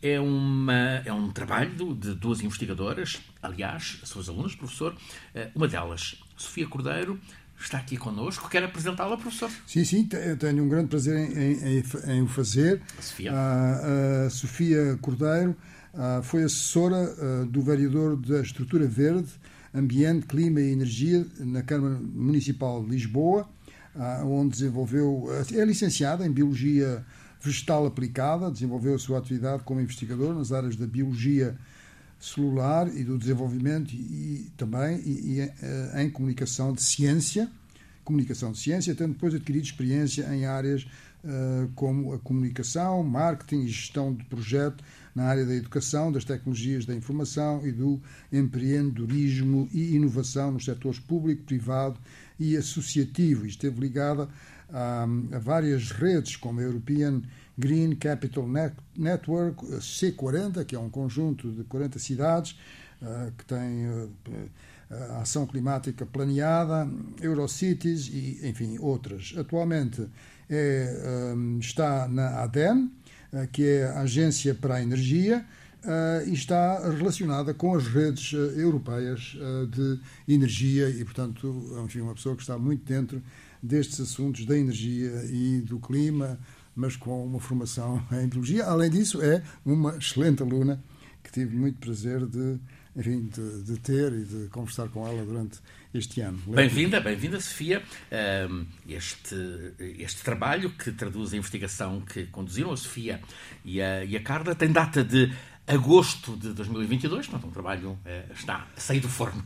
é, 0.00 0.18
uma, 0.18 1.02
é 1.04 1.12
um 1.12 1.30
trabalho 1.30 1.94
de 1.94 2.14
duas 2.14 2.40
investigadoras, 2.40 3.20
aliás, 3.42 4.00
suas 4.04 4.30
alunas, 4.30 4.54
professor. 4.54 4.96
Eh, 5.34 5.50
uma 5.54 5.68
delas, 5.68 6.16
Sofia 6.38 6.66
Cordeiro, 6.66 7.20
está 7.64 7.78
aqui 7.78 7.96
connosco. 7.96 8.48
Quer 8.48 8.64
apresentá-la, 8.64 9.16
professor? 9.16 9.50
Sim, 9.66 9.84
sim, 9.84 10.08
tenho 10.38 10.64
um 10.64 10.68
grande 10.68 10.88
prazer 10.88 11.16
em, 11.16 11.78
em, 11.78 11.84
em 12.08 12.22
o 12.22 12.26
fazer. 12.26 12.80
Sofia. 13.00 13.32
A, 13.32 14.26
a 14.26 14.30
Sofia 14.30 14.98
Cordeiro 15.00 15.56
a, 15.94 16.22
foi 16.22 16.42
assessora 16.42 17.14
do 17.46 17.62
vereador 17.62 18.16
da 18.16 18.40
Estrutura 18.40 18.86
Verde, 18.86 19.28
Ambiente, 19.74 20.26
Clima 20.26 20.60
e 20.60 20.72
Energia 20.72 21.26
na 21.40 21.62
Câmara 21.62 21.98
Municipal 22.00 22.82
de 22.84 22.90
Lisboa, 22.90 23.48
onde 24.24 24.50
desenvolveu. 24.50 25.28
É 25.54 25.64
licenciada 25.64 26.26
em 26.26 26.30
Biologia 26.30 27.04
Vegetal 27.40 27.86
Aplicada, 27.86 28.50
desenvolveu 28.50 28.94
a 28.94 28.98
sua 28.98 29.18
atividade 29.18 29.64
como 29.64 29.80
investigador 29.80 30.34
nas 30.34 30.52
áreas 30.52 30.76
da 30.76 30.86
biologia 30.86 31.58
celular 32.22 32.88
e 32.96 33.02
do 33.02 33.18
desenvolvimento 33.18 33.92
e, 33.92 33.96
e 33.96 34.50
também 34.56 35.00
e, 35.00 35.10
e, 35.10 35.40
eh, 35.40 36.02
em 36.02 36.08
comunicação 36.08 36.72
de 36.72 36.80
ciência, 36.80 37.50
comunicação 38.04 38.52
de 38.52 38.58
ciência, 38.58 38.94
tendo 38.94 39.14
depois 39.14 39.34
adquirido 39.34 39.64
experiência 39.64 40.22
em 40.34 40.46
áreas 40.46 40.86
uh, 41.24 41.68
como 41.74 42.12
a 42.12 42.18
comunicação, 42.18 43.02
marketing 43.02 43.62
e 43.62 43.68
gestão 43.68 44.14
de 44.14 44.24
projeto 44.24 44.82
na 45.14 45.24
área 45.24 45.44
da 45.44 45.54
educação, 45.54 46.10
das 46.10 46.24
tecnologias 46.24 46.86
da 46.86 46.94
informação 46.94 47.66
e 47.66 47.72
do 47.72 48.00
empreendedorismo 48.32 49.68
e 49.72 49.94
inovação 49.94 50.52
nos 50.52 50.64
setores 50.64 50.98
público, 50.98 51.42
privado 51.42 51.98
e 52.38 52.56
associativo. 52.56 53.44
E 53.44 53.50
esteve 53.50 53.80
ligada 53.80 54.28
a, 54.72 55.06
a 55.32 55.38
várias 55.38 55.90
redes, 55.90 56.36
como 56.36 56.60
a 56.60 56.62
European 56.62 57.22
Green 57.58 57.94
Capital 57.96 58.46
Network, 58.96 59.64
C40, 59.78 60.64
que 60.64 60.74
é 60.74 60.78
um 60.78 60.88
conjunto 60.88 61.50
de 61.52 61.64
40 61.64 61.98
cidades 61.98 62.56
uh, 63.02 63.32
que 63.36 63.44
tem 63.44 63.88
uh, 63.88 64.10
a 65.10 65.22
ação 65.22 65.46
climática 65.46 66.04
planeada, 66.04 66.88
Eurocities 67.20 68.08
e, 68.08 68.40
enfim, 68.44 68.78
outras. 68.78 69.34
Atualmente 69.36 70.06
é, 70.50 71.32
um, 71.34 71.58
está 71.58 72.06
na 72.08 72.42
ADEN, 72.42 72.90
uh, 73.32 73.46
que 73.50 73.66
é 73.66 73.84
a 73.86 74.00
Agência 74.00 74.54
para 74.54 74.76
a 74.76 74.82
Energia, 74.82 75.44
Uh, 75.84 76.28
e 76.28 76.32
está 76.32 76.78
relacionada 76.90 77.52
com 77.52 77.74
as 77.74 77.88
redes 77.88 78.32
uh, 78.34 78.36
europeias 78.36 79.34
uh, 79.34 79.66
de 79.66 79.98
energia 80.28 80.88
e, 80.88 81.04
portanto, 81.04 81.76
enfim, 81.84 82.02
uma 82.02 82.14
pessoa 82.14 82.36
que 82.36 82.42
está 82.42 82.56
muito 82.56 82.84
dentro 82.84 83.20
destes 83.60 83.98
assuntos 83.98 84.46
da 84.46 84.56
energia 84.56 85.10
e 85.24 85.60
do 85.60 85.80
clima, 85.80 86.38
mas 86.74 86.96
com 86.96 87.24
uma 87.24 87.40
formação 87.40 88.02
em 88.12 88.28
biologia. 88.28 88.64
Além 88.64 88.90
disso, 88.90 89.22
é 89.22 89.42
uma 89.64 89.96
excelente 89.96 90.42
aluna 90.42 90.82
que 91.22 91.30
tive 91.30 91.56
muito 91.56 91.78
prazer 91.78 92.26
de, 92.26 92.58
enfim, 92.96 93.28
de, 93.32 93.62
de 93.62 93.78
ter 93.78 94.12
e 94.12 94.24
de 94.24 94.48
conversar 94.48 94.88
com 94.88 95.06
ela 95.06 95.24
durante 95.24 95.60
este 95.94 96.20
ano. 96.20 96.38
Bem-vinda, 96.46 97.00
bem-vinda, 97.00 97.40
Sofia. 97.40 97.82
Este, 98.88 99.36
este 99.78 100.22
trabalho 100.22 100.70
que 100.70 100.90
traduz 100.90 101.32
a 101.32 101.36
investigação 101.36 102.00
que 102.00 102.26
conduziram 102.26 102.72
a 102.72 102.76
Sofia 102.76 103.20
e 103.64 103.80
a, 103.80 104.04
e 104.04 104.16
a 104.16 104.22
Carla 104.22 104.54
tem 104.54 104.72
data 104.72 105.04
de 105.04 105.32
agosto 105.66 106.36
de 106.36 106.52
2022, 106.52 107.26
portanto, 107.26 107.48
um 107.48 107.52
trabalho 107.52 107.90
uh, 107.90 108.32
está 108.32 108.66
a 108.76 108.80
sair 108.80 109.00
do 109.00 109.08
forno. 109.08 109.44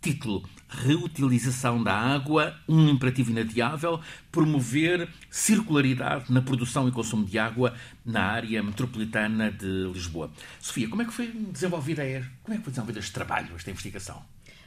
Título: 0.00 0.42
Reutilização 0.68 1.82
da 1.82 1.94
água, 1.94 2.54
um 2.68 2.88
imperativo 2.88 3.30
inadiável, 3.30 4.00
promover 4.30 5.08
circularidade 5.30 6.32
na 6.32 6.40
produção 6.40 6.88
e 6.88 6.92
consumo 6.92 7.24
de 7.24 7.38
água 7.38 7.74
na 8.04 8.22
área 8.22 8.62
metropolitana 8.62 9.50
de 9.50 9.90
Lisboa. 9.92 10.30
Sofia, 10.60 10.88
como 10.88 11.02
é 11.02 11.04
que 11.04 11.12
foi 11.12 11.28
desenvolvida, 11.28 12.02
como 12.42 12.54
é 12.54 12.58
que 12.58 12.64
foi 12.64 12.72
desenvolvido 12.72 12.98
este 12.98 13.12
trabalho, 13.12 13.54
esta 13.54 13.70
investigação? 13.70 14.22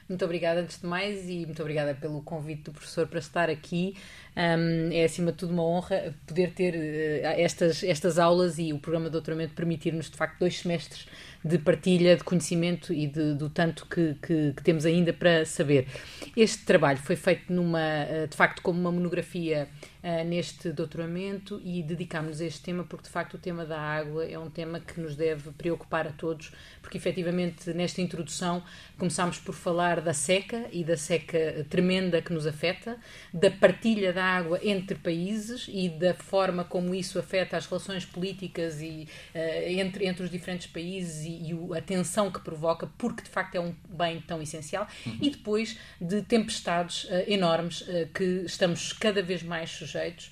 Muito 0.08 0.24
obrigada 0.24 0.62
antes 0.62 0.80
de 0.80 0.86
mais 0.86 1.28
e 1.28 1.48
muito 1.48 1.60
obrigada 1.62 1.96
pelo 1.96 2.22
convite 2.22 2.64
do 2.64 2.72
professor 2.72 3.08
para 3.08 3.18
estar 3.18 3.50
aqui. 3.50 3.96
Um, 4.38 4.92
é 4.92 5.06
acima 5.06 5.32
de 5.32 5.38
tudo 5.38 5.54
uma 5.54 5.64
honra 5.64 6.14
poder 6.28 6.52
ter 6.52 6.76
uh, 6.76 7.40
estas, 7.40 7.84
estas 7.84 8.20
aulas 8.20 8.60
e 8.60 8.72
o 8.72 8.78
programa 8.78 9.06
de 9.06 9.14
doutoramento 9.14 9.54
permitir-nos 9.54 10.10
de 10.10 10.18
facto 10.18 10.40
dois 10.40 10.60
semestres 10.60 11.08
de 11.44 11.58
partilha 11.58 12.18
de 12.18 12.24
conhecimento 12.24 12.94
e 12.94 13.08
de, 13.08 13.34
do 13.34 13.50
tanto 13.50 13.86
que, 13.86 14.16
que, 14.16 14.54
que, 14.54 14.64
temos 14.64 14.86
ainda 14.86 15.14
para 15.14 15.46
saber. 15.46 15.88
Este 16.36 16.66
trabalho 16.66 16.98
foi 16.98 17.16
feito 17.16 17.52
numa, 17.52 17.80
uh, 17.80 18.28
de 18.28 18.36
facto 18.36 18.62
como 18.62 18.80
uma 18.80 18.92
monografia 18.92 19.70
uh, 20.04 20.28
neste 20.28 20.72
doutoramento 20.72 21.62
e 21.64 21.82
dedicámos-nos 21.82 22.42
a 22.42 22.46
este 22.46 22.62
tema 22.62 22.84
porque 22.84 23.06
de 23.06 23.10
facto 23.12 23.36
o 23.36 23.38
tema 23.38 23.66
da 23.66 23.80
água 23.80 24.26
é 24.26 24.38
um 24.38 24.50
tema 24.50 24.80
que 24.80 25.00
nos 25.00 25.16
deve 25.16 25.50
preocupar 25.52 26.08
a 26.08 26.12
todos, 26.12 26.52
porque 26.86 27.00
efetivamente 27.00 27.74
nesta 27.74 28.00
introdução 28.00 28.64
começámos 28.96 29.40
por 29.40 29.56
falar 29.56 30.02
da 30.02 30.14
seca 30.14 30.68
e 30.72 30.84
da 30.84 30.96
seca 30.96 31.66
tremenda 31.68 32.22
que 32.22 32.32
nos 32.32 32.46
afeta, 32.46 32.96
da 33.34 33.50
partilha 33.50 34.14
da 34.14 34.24
água 34.24 34.60
entre 34.62 34.94
países 34.94 35.66
e 35.68 35.90
da 35.90 36.14
forma 36.14 36.64
como 36.64 36.94
isso 36.94 37.18
afeta 37.18 37.58
as 37.58 37.66
relações 37.66 38.06
políticas 38.06 38.84
e, 38.84 39.08
uh, 39.34 39.68
entre, 39.68 40.06
entre 40.06 40.24
os 40.24 40.30
diferentes 40.30 40.68
países 40.68 41.26
e, 41.26 41.52
e, 41.52 41.76
a 41.76 41.82
tensão 41.82 42.30
que 42.30 42.40
provoca, 42.40 42.88
porque 43.00 43.24
de 43.24 43.30
facto 43.30 43.56
é 43.56 43.60
um 43.60 43.74
bem 43.90 44.22
tão 44.22 44.40
essencial, 44.40 44.88
uhum. 45.08 45.18
e 45.20 45.32
depois 45.32 45.80
de 46.00 46.22
tempestades 46.22 47.06
uh, 47.06 47.24
enormes 47.28 47.82
uh, 47.82 48.08
que 48.14 48.44
estamos 48.46 48.94
cada 48.94 49.24
vez 49.24 49.42
mais 49.42 49.72
sujeitos 49.72 50.30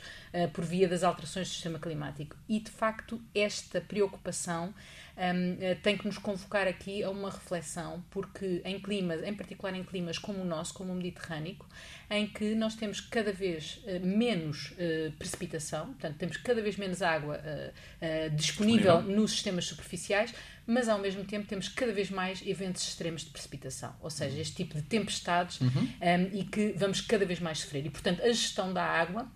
por 0.54 0.64
via 0.64 0.88
das 0.88 1.04
alterações 1.04 1.48
do 1.48 1.54
sistema 1.54 1.78
climático. 1.80 2.36
E 2.50 2.60
de 2.60 2.72
facto, 2.72 3.22
esta 3.36 3.80
preocupação 3.80 4.74
um, 5.16 5.58
eh, 5.62 5.76
tem 5.76 5.98
que 5.98 6.06
nos 6.06 6.18
convocar 6.18 6.68
aqui 6.68 7.04
a 7.04 7.10
uma 7.10 7.30
reflexão, 7.30 8.04
porque 8.10 8.62
em 8.66 8.80
climas, 8.80 9.22
em 9.24 9.34
particular 9.34 9.76
em 9.76 9.84
climas 9.84 10.18
como 10.18 10.42
o 10.42 10.46
nosso, 10.46 10.74
como 10.74 10.92
o 10.92 10.96
Mediterrâneo, 10.96 11.56
em 12.10 12.28
que 12.28 12.56
nós 12.56 12.76
temos 12.76 13.00
cada 13.00 13.32
vez 13.32 13.82
uh, 13.86 14.06
menos 14.06 14.72
uh, 14.72 15.12
precipitação, 15.18 15.88
portanto, 15.88 16.18
temos 16.18 16.38
cada 16.38 16.62
vez 16.62 16.78
menos 16.78 17.02
água 17.02 17.38
uh, 17.38 18.36
disponível, 18.36 18.98
disponível 18.98 19.16
nos 19.16 19.32
sistemas 19.32 19.66
superficiais, 19.66 20.34
mas 20.66 20.90
ao 20.90 20.98
mesmo 20.98 21.24
tempo 21.26 21.46
temos 21.46 21.68
cada 21.68 21.92
vez 21.92 22.10
mais 22.10 22.42
eventos 22.46 22.84
extremos 22.88 23.24
de 23.24 23.30
precipitação, 23.30 23.96
ou 24.02 24.10
seja, 24.10 24.40
este 24.40 24.56
tipo 24.56 24.76
de 24.76 24.82
tempestades 24.82 25.60
uhum. 25.62 25.70
um, 25.70 26.38
e 26.38 26.44
que 26.46 26.74
vamos 26.78 27.02
cada 27.02 27.26
vez 27.26 27.40
mais 27.40 27.60
sofrer. 27.60 27.86
E, 27.86 27.90
portanto, 27.90 28.22
a 28.22 28.28
gestão 28.28 28.74
da 28.74 28.84
água 28.84 29.28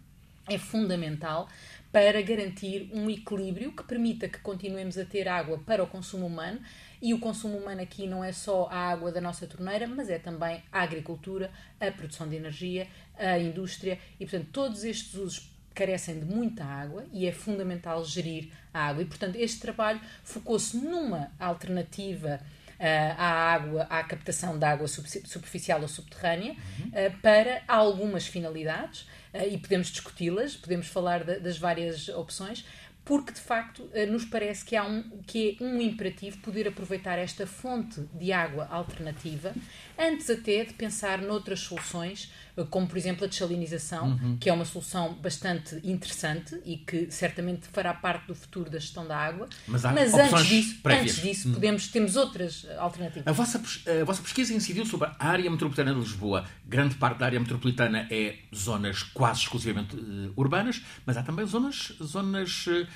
é 0.47 0.57
fundamental 0.57 1.47
para 1.91 2.21
garantir 2.21 2.89
um 2.93 3.09
equilíbrio 3.09 3.71
que 3.71 3.83
permita 3.83 4.27
que 4.27 4.39
continuemos 4.39 4.97
a 4.97 5.05
ter 5.05 5.27
água 5.27 5.57
para 5.65 5.83
o 5.83 5.87
consumo 5.87 6.27
humano. 6.27 6.59
E 7.01 7.13
o 7.13 7.19
consumo 7.19 7.57
humano 7.57 7.81
aqui 7.81 8.07
não 8.07 8.23
é 8.23 8.31
só 8.31 8.67
a 8.71 8.89
água 8.89 9.11
da 9.11 9.21
nossa 9.21 9.45
torneira, 9.45 9.87
mas 9.87 10.09
é 10.09 10.17
também 10.17 10.63
a 10.71 10.81
agricultura, 10.81 11.51
a 11.79 11.91
produção 11.91 12.27
de 12.27 12.35
energia, 12.35 12.87
a 13.17 13.37
indústria 13.37 13.99
e, 14.19 14.25
portanto, 14.25 14.49
todos 14.51 14.83
estes 14.83 15.13
usos 15.13 15.51
carecem 15.73 16.19
de 16.19 16.25
muita 16.25 16.65
água 16.65 17.05
e 17.13 17.27
é 17.27 17.31
fundamental 17.31 18.03
gerir 18.03 18.49
a 18.73 18.87
água. 18.87 19.03
E, 19.03 19.05
portanto, 19.05 19.35
este 19.35 19.59
trabalho 19.59 20.01
focou-se 20.23 20.75
numa 20.75 21.31
alternativa 21.39 22.41
à 22.79 23.53
água, 23.53 23.88
à 23.89 24.03
captação 24.03 24.57
de 24.57 24.65
água 24.65 24.88
superficial 24.88 25.81
ou 25.81 25.88
subterrânea, 25.88 26.53
uh, 26.53 27.22
para 27.22 27.62
algumas 27.67 28.27
finalidades. 28.27 29.07
Eh, 29.34 29.50
e 29.50 29.57
podemos 29.57 29.88
discuti-las, 29.88 30.55
podemos 30.55 30.88
falar 30.88 31.24
de, 31.24 31.39
das 31.39 31.57
várias 31.57 32.10
opções, 32.10 32.65
porque 33.06 33.32
de 33.32 33.39
facto 33.39 33.89
eh, 33.93 34.06
nos 34.06 34.25
parece 34.25 34.65
que, 34.65 34.75
há 34.75 34.84
um, 34.84 35.04
que 35.25 35.58
é 35.60 35.63
um 35.63 35.80
imperativo 35.80 36.38
poder 36.39 36.67
aproveitar 36.67 37.17
esta 37.17 37.47
fonte 37.47 38.01
de 38.13 38.34
água 38.34 38.67
alternativa 38.69 39.54
antes 39.97 40.30
até 40.30 40.65
de 40.65 40.73
pensar 40.73 41.21
noutras 41.21 41.62
soluções 41.62 42.32
como 42.65 42.88
por 42.88 42.98
exemplo 42.98 43.26
a 43.26 43.28
desalinização, 43.28 44.10
uhum. 44.10 44.38
que 44.38 44.50
é 44.50 44.54
uma 44.54 44.65
solução 44.65 45.13
bastante 45.15 45.80
interessante 45.84 46.60
e 46.65 46.78
que 46.78 47.10
certamente 47.12 47.67
fará 47.72 47.93
parte 47.93 48.28
do 48.28 48.36
futuro 48.36 48.70
da 48.70 48.80
gestão 48.80 49.08
da 49.08 49.17
água. 49.17 49.48
Mas, 49.67 49.84
Mas 49.84 50.13
antes 50.13 50.46
disso, 50.46 50.80
antes 50.86 51.22
disso 51.22 51.50
hum. 51.50 51.54
podemos, 51.54 51.88
temos 51.88 52.15
outras 52.15 52.67
alternativas. 52.78 53.28
A 53.28 53.32
vossa, 53.32 53.62
a 54.02 54.06
vossa 54.06 54.22
pesquisa 54.22 54.54
incidiu 54.54 54.86
sobre 54.86 55.10
a 55.20 55.28
área 55.28 55.50
metropolitana 55.50 55.93
de 55.93 56.00
Lisboa. 56.00 56.46
Grande 56.65 56.96
parte 56.96 57.20
da 57.20 57.26
área 57.26 57.39
metropolitana 57.39 58.08
é 58.10 58.39
zonas 58.54 59.04
quase 59.04 59.41
exclusivamente 59.41 59.96
uh, 59.96 60.34
urbanas, 60.36 60.82
mas 61.06 61.17
há 61.17 61.24
também 61.24 61.46
zonas, 61.46 61.93
zonas 62.02 62.67
uh, 62.67 62.88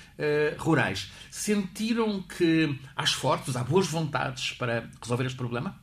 rurais. 0.58 1.12
Sentiram 1.30 2.22
que 2.22 2.80
há 2.96 3.04
esforços, 3.04 3.56
há 3.56 3.64
boas 3.64 3.88
vontades 3.88 4.54
para 4.54 4.90
resolver 5.02 5.26
este 5.26 5.38
problema? 5.38 5.80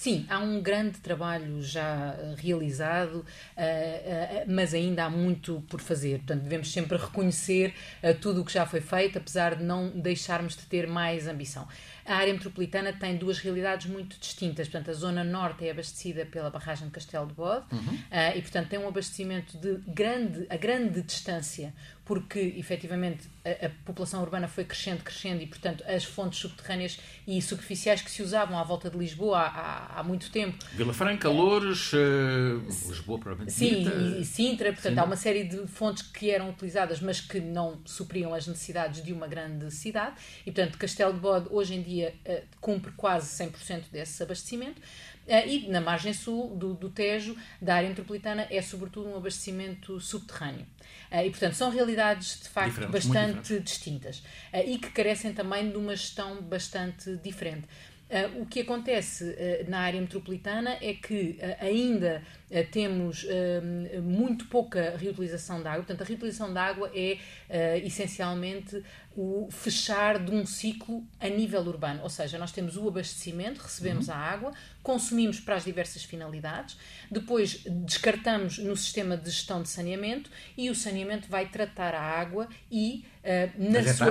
Sim, 0.00 0.24
há 0.30 0.38
um 0.38 0.62
grande 0.62 0.98
trabalho 0.98 1.62
já 1.62 2.16
eh, 2.18 2.34
realizado, 2.34 3.16
uh, 3.16 3.20
uh, 3.20 4.44
mas 4.48 4.72
ainda 4.72 5.04
há 5.04 5.10
muito 5.10 5.62
por 5.68 5.78
fazer. 5.78 6.20
Portanto, 6.20 6.40
devemos 6.40 6.72
sempre 6.72 6.96
reconhecer 6.96 7.74
tudo 8.18 8.40
o 8.40 8.44
que 8.46 8.50
já 8.50 8.64
foi 8.64 8.80
feito, 8.80 9.18
apesar 9.18 9.56
de 9.56 9.62
não 9.62 9.90
deixarmos 9.90 10.56
de 10.56 10.62
ter 10.62 10.86
mais 10.86 11.28
ambição. 11.28 11.68
A 12.04 12.16
área 12.16 12.32
metropolitana 12.32 12.92
tem 12.92 13.16
duas 13.16 13.38
realidades 13.38 13.86
muito 13.86 14.18
distintas. 14.18 14.68
Portanto, 14.68 14.90
a 14.90 14.94
zona 14.94 15.24
norte 15.24 15.66
é 15.66 15.70
abastecida 15.70 16.26
pela 16.26 16.50
barragem 16.50 16.86
de 16.86 16.92
Castelo 16.92 17.26
de 17.26 17.34
Bode 17.34 17.64
uhum. 17.72 17.98
e, 18.34 18.42
portanto, 18.42 18.68
tem 18.68 18.78
um 18.78 18.88
abastecimento 18.88 19.56
de 19.58 19.78
grande, 19.86 20.46
a 20.48 20.56
grande 20.56 21.02
distância 21.02 21.72
porque 22.10 22.40
efetivamente 22.56 23.28
a, 23.44 23.66
a, 23.66 23.70
população 23.84 24.20
urbana 24.20 24.48
foi 24.48 24.64
crescendo, 24.64 25.00
crescendo 25.04 25.42
e, 25.42 25.46
portanto, 25.46 25.84
as 25.86 26.02
fontes 26.02 26.40
subterrâneas 26.40 26.98
e 27.24 27.40
superficiais 27.40 28.02
que 28.02 28.10
se 28.10 28.20
usavam 28.20 28.58
à 28.58 28.64
volta 28.64 28.90
de 28.90 28.98
Lisboa 28.98 29.38
há, 29.38 29.46
há, 29.46 30.00
há 30.00 30.02
muito 30.02 30.28
tempo. 30.32 30.58
Vila 30.72 30.92
Franca, 30.92 31.28
Loures, 31.28 31.92
uh, 31.92 32.58
Lisboa, 32.88 33.16
provavelmente. 33.16 33.52
Sim, 33.52 33.88
e, 33.88 34.22
e 34.22 34.24
Sintra, 34.24 34.72
portanto, 34.72 34.98
há 34.98 35.04
uma 35.04 35.14
série 35.14 35.44
de 35.44 35.68
fontes 35.68 36.02
que 36.02 36.32
eram 36.32 36.50
utilizadas, 36.50 37.00
mas 37.00 37.20
que 37.20 37.38
não 37.38 37.80
supriam 37.84 38.34
as 38.34 38.44
necessidades 38.44 39.04
de 39.04 39.12
uma 39.12 39.28
grande 39.28 39.70
cidade. 39.70 40.16
E, 40.44 40.50
portanto, 40.50 40.78
Castelo 40.78 41.12
de 41.12 41.20
Bode, 41.20 41.46
hoje 41.48 41.74
em 41.74 41.82
dia, 41.82 41.89
uh, 42.04 42.42
cumpre 42.60 42.92
quase 42.92 43.44
100% 43.44 43.84
desse 43.90 44.22
abastecimento. 44.22 44.80
Uh, 45.26 45.46
e 45.46 45.68
na 45.68 45.80
margem 45.80 46.12
sul 46.12 46.56
do, 46.56 46.74
do 46.74 46.88
Tejo, 46.88 47.36
da 47.60 47.76
área 47.76 47.88
metropolitana, 47.88 48.46
é 48.50 48.60
sobretudo 48.62 49.08
um 49.08 49.16
abastecimento 49.16 50.00
subterrâneo. 50.00 50.66
Uh, 51.10 51.26
e, 51.26 51.30
portanto, 51.30 51.54
são 51.54 51.70
realidades 51.70 52.40
de 52.40 52.48
facto 52.48 52.80
diferentes, 52.86 53.06
bastante 53.06 53.60
distintas 53.60 54.22
e 54.66 54.78
que 54.78 54.90
carecem 54.90 55.32
também 55.32 55.70
de 55.70 55.76
uma 55.76 55.94
gestão 55.94 56.40
bastante 56.42 57.16
diferente. 57.16 57.66
Uh, 58.10 58.42
o 58.42 58.46
que 58.46 58.62
acontece 58.62 59.22
uh, 59.22 59.70
na 59.70 59.78
área 59.78 60.00
metropolitana 60.00 60.76
é 60.82 60.94
que 60.94 61.38
uh, 61.38 61.64
ainda 61.64 62.22
temos 62.72 63.24
muito 64.02 64.46
pouca 64.46 64.96
reutilização 64.96 65.62
da 65.62 65.70
água. 65.70 65.84
Portanto, 65.84 66.02
a 66.02 66.04
reutilização 66.04 66.52
da 66.52 66.60
água 66.64 66.90
é 66.92 67.16
essencialmente 67.84 68.82
o 69.16 69.48
fechar 69.50 70.18
de 70.18 70.30
um 70.30 70.46
ciclo 70.46 71.04
a 71.18 71.28
nível 71.28 71.60
urbano. 71.62 72.02
Ou 72.02 72.08
seja, 72.08 72.38
nós 72.38 72.52
temos 72.52 72.76
o 72.76 72.86
abastecimento, 72.86 73.60
recebemos 73.60 74.08
uhum. 74.08 74.14
a 74.14 74.16
água, 74.16 74.52
consumimos 74.82 75.40
para 75.40 75.56
as 75.56 75.64
diversas 75.64 76.04
finalidades, 76.04 76.76
depois 77.10 77.62
descartamos 77.64 78.58
no 78.58 78.76
sistema 78.76 79.16
de 79.16 79.30
gestão 79.30 79.62
de 79.62 79.68
saneamento 79.68 80.30
e 80.56 80.70
o 80.70 80.74
saneamento 80.74 81.28
vai 81.28 81.48
tratar 81.48 81.94
a 81.94 82.00
água 82.00 82.48
e 82.70 83.04
uh, 83.24 83.70
nas, 83.70 83.96
sua, 83.96 84.08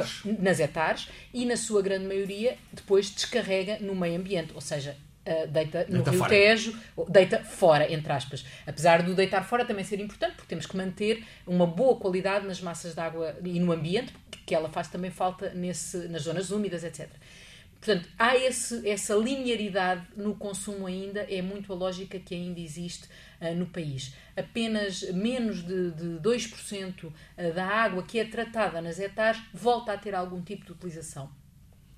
etares. 0.59 1.07
nas 1.07 1.07
e 1.33 1.45
na 1.45 1.57
sua 1.57 1.81
grande 1.81 2.05
maioria 2.05 2.57
depois 2.71 3.09
descarrega 3.09 3.79
no 3.79 3.95
meio 3.95 4.19
ambiente, 4.19 4.51
ou 4.53 4.61
seja, 4.61 4.97
Uh, 5.29 5.47
deita, 5.47 5.85
deita 5.85 5.91
no 5.91 6.03
Rio 6.03 6.13
fora. 6.17 6.29
Tejo, 6.29 6.79
deita 7.07 7.43
fora, 7.43 7.93
entre 7.93 8.11
aspas. 8.11 8.43
Apesar 8.65 9.03
do 9.03 9.13
deitar 9.13 9.43
fora 9.43 9.63
também 9.63 9.85
ser 9.85 9.99
importante, 9.99 10.33
porque 10.33 10.47
temos 10.47 10.65
que 10.65 10.75
manter 10.75 11.23
uma 11.45 11.67
boa 11.67 11.97
qualidade 11.97 12.47
nas 12.47 12.59
massas 12.59 12.95
de 12.95 12.99
água 12.99 13.37
e 13.43 13.59
no 13.59 13.71
ambiente, 13.71 14.11
que 14.43 14.55
ela 14.55 14.69
faz 14.69 14.87
também 14.87 15.11
falta 15.11 15.51
nesse, 15.53 16.07
nas 16.07 16.23
zonas 16.23 16.49
úmidas, 16.49 16.83
etc. 16.83 17.07
Portanto, 17.79 18.09
há 18.17 18.35
esse, 18.35 18.89
essa 18.89 19.13
linearidade 19.13 20.01
no 20.17 20.35
consumo 20.35 20.87
ainda, 20.87 21.21
é 21.21 21.43
muito 21.43 21.71
a 21.71 21.75
lógica 21.75 22.19
que 22.19 22.33
ainda 22.33 22.59
existe 22.59 23.07
uh, 23.39 23.53
no 23.55 23.67
país. 23.67 24.15
Apenas 24.35 25.03
menos 25.11 25.61
de, 25.61 25.91
de 25.91 26.19
2% 26.21 27.11
da 27.53 27.67
água 27.67 28.01
que 28.01 28.19
é 28.19 28.25
tratada 28.25 28.81
nas 28.81 28.99
hectares 28.99 29.39
volta 29.53 29.93
a 29.93 29.97
ter 29.97 30.15
algum 30.15 30.41
tipo 30.41 30.65
de 30.65 30.71
utilização. 30.71 31.29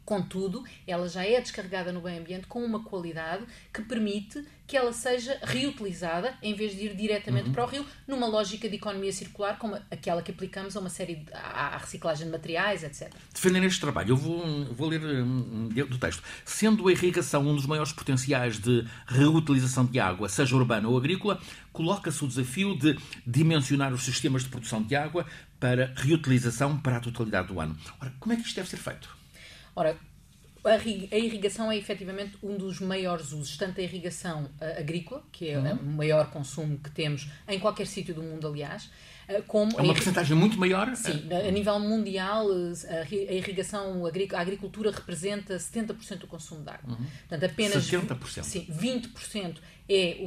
Contudo, 0.05 0.63
ela 0.85 1.07
já 1.07 1.25
é 1.25 1.39
descarregada 1.39 1.91
no 1.91 2.01
meio 2.01 2.19
ambiente 2.19 2.47
com 2.47 2.63
uma 2.63 2.83
qualidade 2.83 3.45
que 3.73 3.81
permite 3.83 4.43
que 4.71 4.77
ela 4.77 4.93
seja 4.93 5.37
reutilizada 5.43 6.33
em 6.41 6.53
vez 6.53 6.73
de 6.73 6.85
ir 6.85 6.95
diretamente 6.95 7.47
uhum. 7.47 7.53
para 7.53 7.65
o 7.65 7.67
rio, 7.67 7.85
numa 8.07 8.25
lógica 8.25 8.69
de 8.69 8.77
economia 8.77 9.11
circular 9.11 9.59
como 9.59 9.75
aquela 9.91 10.21
que 10.21 10.31
aplicamos 10.31 10.77
a 10.77 10.79
uma 10.79 10.89
série 10.89 11.15
de, 11.15 11.33
à, 11.33 11.77
reciclagem 11.77 12.25
de 12.25 12.31
materiais, 12.31 12.81
etc. 12.83 13.13
Defendendo 13.33 13.65
este 13.65 13.81
trabalho, 13.81 14.11
eu 14.11 14.15
vou, 14.17 14.65
vou 14.73 14.87
ler 14.87 15.01
um, 15.03 15.67
do 15.67 15.97
texto. 15.97 16.23
Sendo 16.45 16.87
a 16.87 16.91
irrigação 16.91 17.45
um 17.45 17.53
dos 17.53 17.65
maiores 17.65 17.91
potenciais 17.91 18.59
de 18.59 18.87
reutilização 19.07 19.85
de 19.85 19.99
água, 19.99 20.29
seja 20.29 20.55
urbana 20.55 20.87
ou 20.87 20.97
agrícola, 20.97 21.39
coloca-se 21.73 22.23
o 22.23 22.27
desafio 22.27 22.77
de 22.77 22.97
dimensionar 23.27 23.93
os 23.93 24.03
sistemas 24.03 24.43
de 24.43 24.49
produção 24.49 24.81
de 24.81 24.95
água 24.95 25.25
para 25.59 25.93
reutilização 25.97 26.77
para 26.77 26.97
a 26.97 26.99
totalidade 27.01 27.49
do 27.49 27.59
ano. 27.59 27.77
Ora, 27.99 28.13
como 28.19 28.31
é 28.31 28.37
que 28.37 28.43
isto 28.43 28.55
deve 28.55 28.69
ser 28.69 28.77
feito? 28.77 29.20
Ora, 29.75 29.97
a 30.63 31.17
irrigação 31.17 31.71
é 31.71 31.77
efetivamente 31.77 32.37
um 32.43 32.55
dos 32.55 32.79
maiores 32.79 33.31
usos, 33.31 33.57
tanto 33.57 33.79
a 33.79 33.83
irrigação 33.83 34.49
agrícola, 34.77 35.23
que 35.31 35.49
é 35.49 35.57
uhum. 35.57 35.75
o 35.75 35.85
maior 35.93 36.29
consumo 36.29 36.77
que 36.77 36.91
temos 36.91 37.27
em 37.47 37.59
qualquer 37.59 37.87
sítio 37.87 38.13
do 38.13 38.21
mundo, 38.21 38.47
aliás, 38.47 38.89
como 39.47 39.79
é 39.79 39.81
uma 39.81 39.93
porcentagem 39.93 40.35
muito 40.35 40.59
maior? 40.59 40.93
Sim, 40.95 41.29
a 41.31 41.49
nível 41.51 41.79
mundial, 41.79 42.47
a 42.51 43.33
irrigação, 43.33 44.05
a 44.05 44.41
agricultura 44.41 44.91
representa 44.91 45.55
70% 45.55 46.17
do 46.17 46.27
consumo 46.27 46.63
de 46.63 46.69
água. 46.69 46.95
Uhum. 46.95 47.05
Portanto, 47.29 47.43
apenas 47.49 47.89
70%. 47.89 48.43
Sim, 48.43 48.67
20% 48.69 49.57
é 49.93 50.17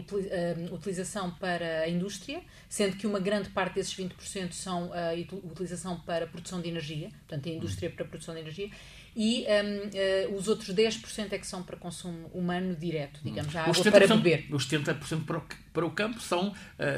utilização 0.70 1.30
para 1.30 1.80
a 1.80 1.88
indústria, 1.88 2.42
sendo 2.68 2.96
que 2.96 3.06
uma 3.06 3.18
grande 3.18 3.48
parte 3.48 3.74
desses 3.74 3.96
20% 3.96 4.52
são 4.52 4.92
a 4.92 5.12
utilização 5.44 5.98
para 6.00 6.26
a 6.26 6.28
produção 6.28 6.60
de 6.60 6.68
energia, 6.68 7.08
portanto, 7.08 7.48
a 7.48 7.52
indústria 7.52 7.90
para 7.90 8.04
a 8.04 8.08
produção 8.08 8.34
de 8.34 8.40
energia, 8.40 8.70
e 9.16 9.46
um, 9.46 10.32
uh, 10.32 10.36
os 10.36 10.48
outros 10.48 10.74
10% 10.74 11.32
é 11.32 11.38
que 11.38 11.46
são 11.46 11.62
para 11.62 11.76
consumo 11.76 12.28
humano 12.34 12.74
direto, 12.74 13.20
digamos, 13.22 13.54
a 13.54 13.62
água 13.62 13.74
para 13.84 14.06
beber. 14.08 14.46
Os 14.50 14.66
70% 14.68 15.24
para 15.24 15.38
o, 15.38 15.42
para 15.72 15.86
o 15.86 15.90
campo 15.92 16.20
são, 16.20 16.48
uh, 16.48 16.54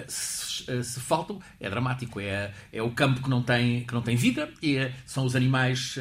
se, 0.08 0.70
uh, 0.70 0.82
se, 0.82 0.98
faltam, 0.98 1.40
é 1.60 1.68
dramático, 1.68 2.18
é, 2.18 2.54
é 2.72 2.82
o 2.82 2.90
campo 2.90 3.22
que 3.22 3.28
não 3.28 3.42
tem, 3.42 3.84
que 3.84 3.92
não 3.92 4.00
tem 4.00 4.16
vida 4.16 4.50
e 4.62 4.78
uh, 4.78 4.92
são 5.04 5.26
os 5.26 5.36
animais 5.36 5.98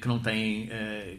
que, 0.00 0.08
não 0.08 0.18
têm, 0.18 0.68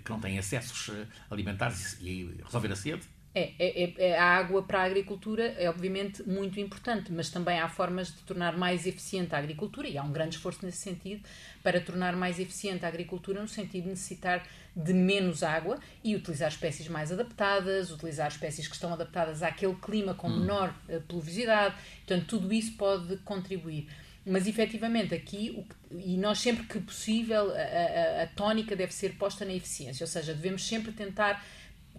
que 0.03 0.09
não 0.09 0.19
têm 0.19 0.37
acessos 0.37 0.91
alimentares 1.29 1.97
e, 2.01 2.09
e 2.09 2.41
resolver 2.43 2.71
a 2.71 2.75
sede. 2.75 3.18
É, 3.33 3.51
é, 3.59 3.93
é, 3.97 4.17
a 4.17 4.25
água 4.25 4.63
para 4.63 4.81
a 4.81 4.83
agricultura 4.85 5.53
é 5.57 5.69
obviamente 5.69 6.23
muito 6.23 6.59
importante, 6.59 7.11
mas 7.11 7.29
também 7.29 7.59
há 7.59 7.69
formas 7.69 8.07
de 8.07 8.23
tornar 8.23 8.57
mais 8.57 8.87
eficiente 8.87 9.35
a 9.35 9.37
agricultura 9.37 9.87
e 9.87 9.99
há 9.99 10.03
um 10.03 10.11
grande 10.11 10.35
esforço 10.35 10.65
nesse 10.65 10.79
sentido 10.79 11.21
para 11.61 11.79
tornar 11.79 12.15
mais 12.15 12.39
eficiente 12.39 12.85
a 12.85 12.87
agricultura 12.87 13.39
no 13.39 13.47
sentido 13.47 13.83
de 13.83 13.89
necessitar 13.89 14.43
de 14.75 14.93
menos 14.93 15.43
água 15.43 15.77
e 16.03 16.15
utilizar 16.15 16.49
espécies 16.49 16.87
mais 16.87 17.11
adaptadas, 17.11 17.91
utilizar 17.91 18.29
espécies 18.29 18.67
que 18.67 18.73
estão 18.73 18.91
adaptadas 18.91 19.43
àquele 19.43 19.75
clima 19.75 20.15
com 20.15 20.27
hum. 20.27 20.39
menor 20.39 20.73
hum. 20.89 20.99
pluviosidade, 21.07 21.75
portanto 22.07 22.25
tudo 22.25 22.51
isso 22.51 22.73
pode 22.77 23.15
contribuir. 23.17 23.87
Mas 24.25 24.47
efetivamente 24.47 25.13
aqui, 25.13 25.53
o 25.55 25.63
que, 25.63 26.09
e 26.11 26.17
nós 26.17 26.39
sempre 26.39 26.65
que 26.65 26.79
possível, 26.79 27.51
a, 27.51 28.21
a, 28.21 28.23
a 28.23 28.27
tónica 28.27 28.75
deve 28.75 28.93
ser 28.93 29.13
posta 29.13 29.45
na 29.45 29.53
eficiência, 29.53 30.03
ou 30.03 30.07
seja, 30.07 30.33
devemos 30.33 30.67
sempre 30.67 30.91
tentar 30.91 31.43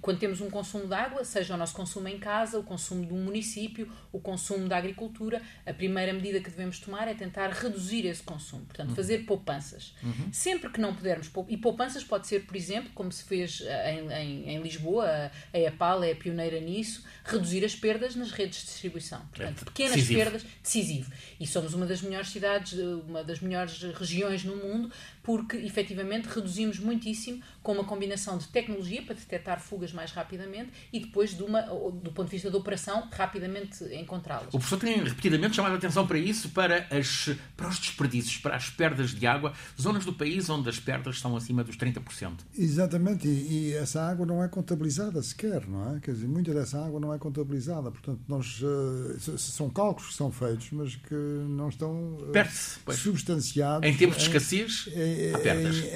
quando 0.01 0.19
temos 0.19 0.41
um 0.41 0.49
consumo 0.49 0.87
de 0.87 0.95
água, 0.95 1.25
seja 1.25 1.55
o 1.55 1.57
nosso 1.57 1.75
consumo 1.75 2.09
em 2.09 2.19
casa, 2.19 2.59
o 2.59 2.63
consumo 2.63 3.05
de 3.05 3.13
um 3.13 3.23
município, 3.23 3.91
o 4.13 4.19
consumo 4.19 4.69
da 4.69 4.77
agricultura, 4.77 5.43
a 5.67 5.73
primeira 5.73 6.13
medida 6.13 6.41
que 6.41 6.51
devemos 6.51 6.79
tomar 6.79 7.07
é 7.09 7.15
tentar 7.15 7.51
reduzir 7.51 8.07
esse 8.07 8.23
consumo, 8.23 8.65
portanto, 8.65 8.91
uhum. 8.91 8.97
fazer 8.97 9.19
poupanças. 9.27 9.95
Uhum. 10.03 10.33
Sempre 10.33 10.71
que 10.71 10.81
não 10.81 10.95
pudermos, 10.95 11.31
e 11.49 11.57
poupanças 11.57 12.03
pode 12.03 12.27
ser, 12.27 12.47
por 12.47 12.57
exemplo, 12.57 12.91
como 12.95 13.13
se 13.13 13.25
fez 13.25 13.63
eh, 13.65 13.95
em, 13.95 14.13
em, 14.13 14.49
em 14.57 14.63
Lisboa, 14.63 15.31
a 15.53 15.59
EPAL 15.59 16.03
é 16.03 16.13
a 16.13 16.17
pioneira 16.17 16.61
nisso, 16.61 17.05
reduzir 17.25 17.65
as 17.65 17.75
perdas 17.75 18.17
nas 18.17 18.31
redes 18.31 18.61
de 18.61 18.67
distribuição. 18.67 19.21
Portanto, 19.27 19.63
é 19.63 19.65
pequenas 19.65 19.97
decisivo. 19.97 20.21
perdas, 20.21 20.47
decisivo. 20.63 21.13
E 21.39 21.47
somos 21.47 21.75
uma 21.75 21.87
das 21.87 22.01
melhores 22.03 22.31
cidades, 22.31 22.73
uma 23.07 23.23
das 23.23 23.41
melhores 23.41 23.83
regiões 23.95 24.45
no 24.45 24.57
mundo, 24.57 24.91
porque 25.23 25.57
efetivamente 25.59 26.27
reduzimos 26.27 26.79
muitíssimo 26.79 27.43
com 27.63 27.73
uma 27.73 27.85
combinação 27.85 28.39
de 28.39 28.49
tecnologia 28.49 29.03
para 29.03 29.15
detectar 29.15 29.61
fugas 29.61 29.90
mais 29.93 30.13
rapidamente 30.13 30.71
e 30.93 31.01
depois, 31.01 31.37
de 31.37 31.43
uma, 31.43 31.63
do 31.63 32.13
ponto 32.13 32.25
de 32.25 32.31
vista 32.31 32.51
da 32.51 32.59
operação, 32.59 33.09
rapidamente 33.13 33.85
encontrá-las. 33.95 34.49
O 34.49 34.59
professor 34.59 34.79
tem 34.79 35.03
repetidamente 35.03 35.57
chamado 35.57 35.73
a 35.73 35.77
atenção 35.77 36.07
para 36.07 36.19
isso, 36.19 36.51
para, 36.51 36.87
as, 36.91 37.31
para 37.57 37.69
os 37.69 37.79
desperdícios, 37.79 38.37
para 38.39 38.57
as 38.57 38.71
perdas 38.71 39.11
de 39.11 39.27
água, 39.27 39.53
zonas 39.81 40.05
do 40.05 40.13
país 40.13 40.49
onde 40.49 40.69
as 40.69 40.79
perdas 40.79 41.17
estão 41.17 41.37
acima 41.37 41.63
dos 41.65 41.77
30%. 41.77 42.39
Exatamente, 42.57 43.29
e, 43.29 43.71
e 43.71 43.75
essa 43.75 44.03
água 44.03 44.27
não 44.27 44.43
é 44.43 44.49
contabilizada 44.49 45.23
sequer, 45.23 45.67
não 45.67 45.97
é? 45.97 46.01
Quer 46.01 46.13
dizer, 46.13 46.29
muita 46.29 46.53
dessa 46.53 46.85
água 46.85 47.01
não 47.01 47.13
é 47.15 47.19
contabilizada, 47.19 47.91
portanto, 47.91 48.21
nós, 48.29 48.61
uh, 48.63 49.39
são 49.39 49.69
cálculos 49.71 50.11
que 50.11 50.17
são 50.17 50.31
feitos, 50.31 50.69
mas 50.73 50.97
que 50.97 51.15
não 51.15 51.69
estão 51.69 52.15
uh, 52.15 52.93
substanciados. 52.93 53.89
Em 53.89 53.97
tempos 53.97 54.17
de 54.19 54.23
escassez, 54.25 54.89
em. 54.95 55.31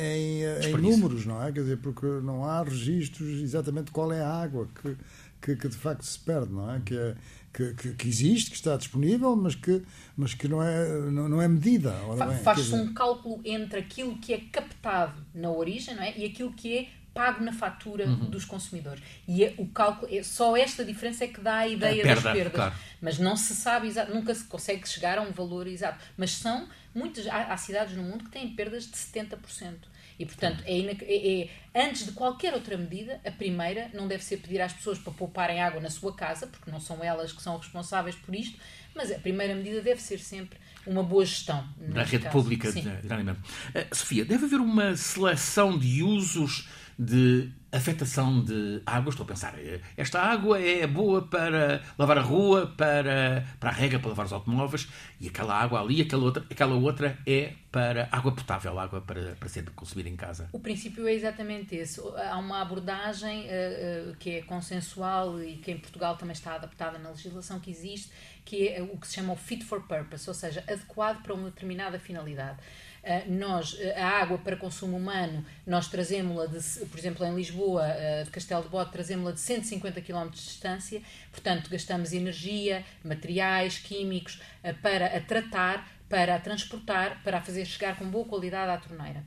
Em, 0.05 0.43
em, 0.43 0.71
em 0.71 0.77
números, 0.77 1.27
não 1.27 1.43
é? 1.43 1.53
quer 1.53 1.61
dizer, 1.61 1.79
porque 1.79 2.07
não 2.07 2.45
há 2.45 2.63
registros 2.63 3.41
exatamente 3.41 3.84
qual 3.91 4.13
é 4.13 4.21
a 4.21 4.29
água 4.29 4.69
que, 4.81 4.97
que, 5.41 5.57
que 5.57 5.69
de 5.69 5.77
facto 5.77 6.03
se 6.03 6.19
perde, 6.19 6.53
não 6.53 6.75
é? 6.75 6.81
Que, 6.81 6.97
é 6.97 7.15
que, 7.55 7.73
que, 7.75 7.93
que, 7.95 8.09
existe, 8.09 8.51
que 8.51 8.57
está 8.57 8.77
disponível, 8.77 9.37
mas 9.37 9.55
que, 9.55 9.83
mas 10.17 10.35
que 10.35 10.49
não, 10.49 10.61
é, 10.61 10.89
não, 11.11 11.29
não 11.29 11.41
é 11.41 11.47
medida. 11.47 11.95
Faz-se 12.43 12.75
um 12.75 12.93
cálculo 12.93 13.41
entre 13.45 13.79
aquilo 13.79 14.19
que 14.19 14.35
é 14.35 14.41
captado 14.51 15.25
na 15.33 15.51
origem 15.51 15.95
não 15.95 16.03
é? 16.03 16.13
e 16.17 16.25
aquilo 16.25 16.53
que 16.53 16.77
é 16.77 16.89
pago 17.15 17.45
na 17.45 17.53
fatura 17.53 18.07
uhum. 18.07 18.29
dos 18.29 18.45
consumidores. 18.45 19.01
E 19.27 19.45
é, 19.45 19.55
o 19.57 19.69
cálculo, 19.69 20.13
é, 20.13 20.21
só 20.25 20.57
esta 20.57 20.85
diferença 20.85 21.23
é 21.23 21.29
que 21.29 21.41
dá 21.41 21.59
a 21.59 21.69
ideia 21.69 22.03
a 22.03 22.07
perda, 22.07 22.23
das 22.23 22.33
perdas. 22.33 22.55
Claro. 22.55 22.75
Mas 23.01 23.19
não 23.21 23.37
se 23.37 23.55
sabe, 23.55 23.89
nunca 24.13 24.35
se 24.35 24.45
consegue 24.45 24.87
chegar 24.89 25.19
a 25.19 25.23
um 25.23 25.31
valor 25.31 25.69
exato. 25.69 26.05
Mas 26.17 26.33
são 26.33 26.69
muitas, 26.93 27.29
há, 27.29 27.53
há 27.53 27.57
cidades 27.57 27.97
no 27.97 28.03
mundo 28.03 28.25
que 28.25 28.31
têm 28.31 28.49
perdas 28.57 28.85
de 28.85 28.97
70%. 28.97 29.75
E, 30.19 30.25
portanto, 30.25 30.63
é, 30.67 30.79
é, 30.79 31.43
é, 31.43 31.51
antes 31.75 32.07
de 32.07 32.13
qualquer 32.13 32.55
outra 32.55 32.77
medida, 32.77 33.21
a 33.25 33.31
primeira 33.31 33.91
não 33.93 34.07
deve 34.07 34.23
ser 34.23 34.37
pedir 34.37 34.61
às 34.61 34.73
pessoas 34.73 34.99
para 34.99 35.13
pouparem 35.13 35.61
água 35.61 35.81
na 35.81 35.91
sua 35.91 36.15
casa, 36.15 36.47
porque 36.47 36.71
não 36.71 36.81
são 36.81 37.03
elas 37.03 37.33
que 37.33 37.43
são 37.43 37.57
responsáveis 37.57 38.15
por 38.15 38.35
isto, 38.35 38.59
mas 38.95 39.11
a 39.11 39.19
primeira 39.19 39.55
medida 39.55 39.81
deve 39.81 40.01
ser 40.01 40.19
sempre 40.19 40.59
uma 40.87 41.03
boa 41.03 41.25
gestão. 41.25 41.67
Da 41.79 42.05
rede 42.05 42.25
caso. 42.25 42.33
pública, 42.33 42.71
de, 42.71 42.81
uh, 42.81 43.95
Sofia, 43.95 44.25
deve 44.25 44.45
haver 44.45 44.61
uma 44.61 44.97
seleção 44.97 45.77
de 45.77 46.03
usos 46.03 46.69
de 46.97 47.51
afetação 47.77 48.43
de 48.43 48.83
água. 48.87 49.11
Estou 49.11 49.25
a 49.25 49.27
pensar, 49.27 49.55
eh, 49.59 49.81
esta 49.97 50.21
água 50.21 50.61
é 50.61 50.87
boa 50.87 51.23
para 51.23 51.83
lavar 51.99 52.19
a 52.19 52.23
rua, 52.23 52.73
para, 52.77 53.45
para 53.59 53.71
a 53.71 53.73
rega, 53.73 53.99
para 53.99 54.09
lavar 54.09 54.27
os 54.27 54.33
automóveis, 54.33 54.89
e 55.21 55.29
aquela 55.29 55.55
água 55.55 55.81
ali, 55.81 56.03
aquela 56.03 56.25
outra, 56.25 56.45
aquela 56.51 56.75
outra 56.75 57.19
é 57.27 57.53
para 57.71 58.09
água 58.13 58.31
potável, 58.31 58.79
água 58.79 59.01
para, 59.01 59.35
para 59.35 59.49
ser 59.49 59.69
consumida 59.71 60.09
em 60.09 60.15
casa. 60.15 60.49
O 60.53 60.61
princípio 60.61 61.09
é 61.09 61.13
exatamente 61.13 61.75
esse. 61.75 62.01
Há 62.31 62.39
uma 62.39 62.63
abordagem 62.63 63.47
uh, 63.47 64.15
que 64.17 64.37
é 64.37 64.43
consensual 64.43 65.43
e 65.43 65.57
que 65.57 65.73
em 65.73 65.79
Portugal 65.79 66.17
também 66.17 66.35
está 66.35 66.55
adaptada 66.55 66.99
na 66.99 67.11
legislação 67.11 67.59
que 67.59 67.73
existe, 67.73 68.13
que 68.45 68.69
é 68.69 68.81
o 68.81 68.97
que 68.97 69.09
se 69.09 69.15
chama 69.15 69.33
o 69.33 69.37
fit 69.37 69.65
for 69.65 69.83
purpose, 69.83 70.29
ou 70.31 70.35
seja, 70.35 70.63
adequado 70.69 71.21
para 71.23 71.35
uma 71.35 71.51
determinada 71.51 71.99
finalidade. 71.99 72.59
Uh, 73.05 73.31
nós, 73.31 73.77
a 73.97 74.07
água 74.07 74.39
para 74.39 74.57
consumo 74.57 74.97
humano, 74.97 75.45
nós 75.67 75.89
trazemos-la, 75.89 76.47
por 76.47 76.99
exemplo, 76.99 77.27
em 77.27 77.35
Lisboa, 77.35 77.85
uh, 77.85 78.25
de 78.25 78.31
Castelo 78.31 78.63
de 78.63 78.69
Bode, 78.71 78.91
trazemos-la 78.91 79.33
de 79.33 79.41
150 79.41 80.01
km 80.01 80.31
de 80.31 80.37
distância, 80.37 81.03
portanto, 81.31 81.69
gastamos 81.69 82.15
energia, 82.15 82.83
materiais, 83.05 83.79
químicos, 83.79 84.41
para 84.81 85.07
a 85.07 85.21
tratar, 85.21 85.87
para 86.09 86.37
a 86.37 86.39
transportar, 86.39 87.23
para 87.23 87.39
a 87.39 87.41
fazer 87.43 87.67
chegar 87.67 87.99
com 87.99 88.07
boa 88.07 88.25
qualidade 88.25 88.71
à 88.71 88.77
torneira. 88.79 89.23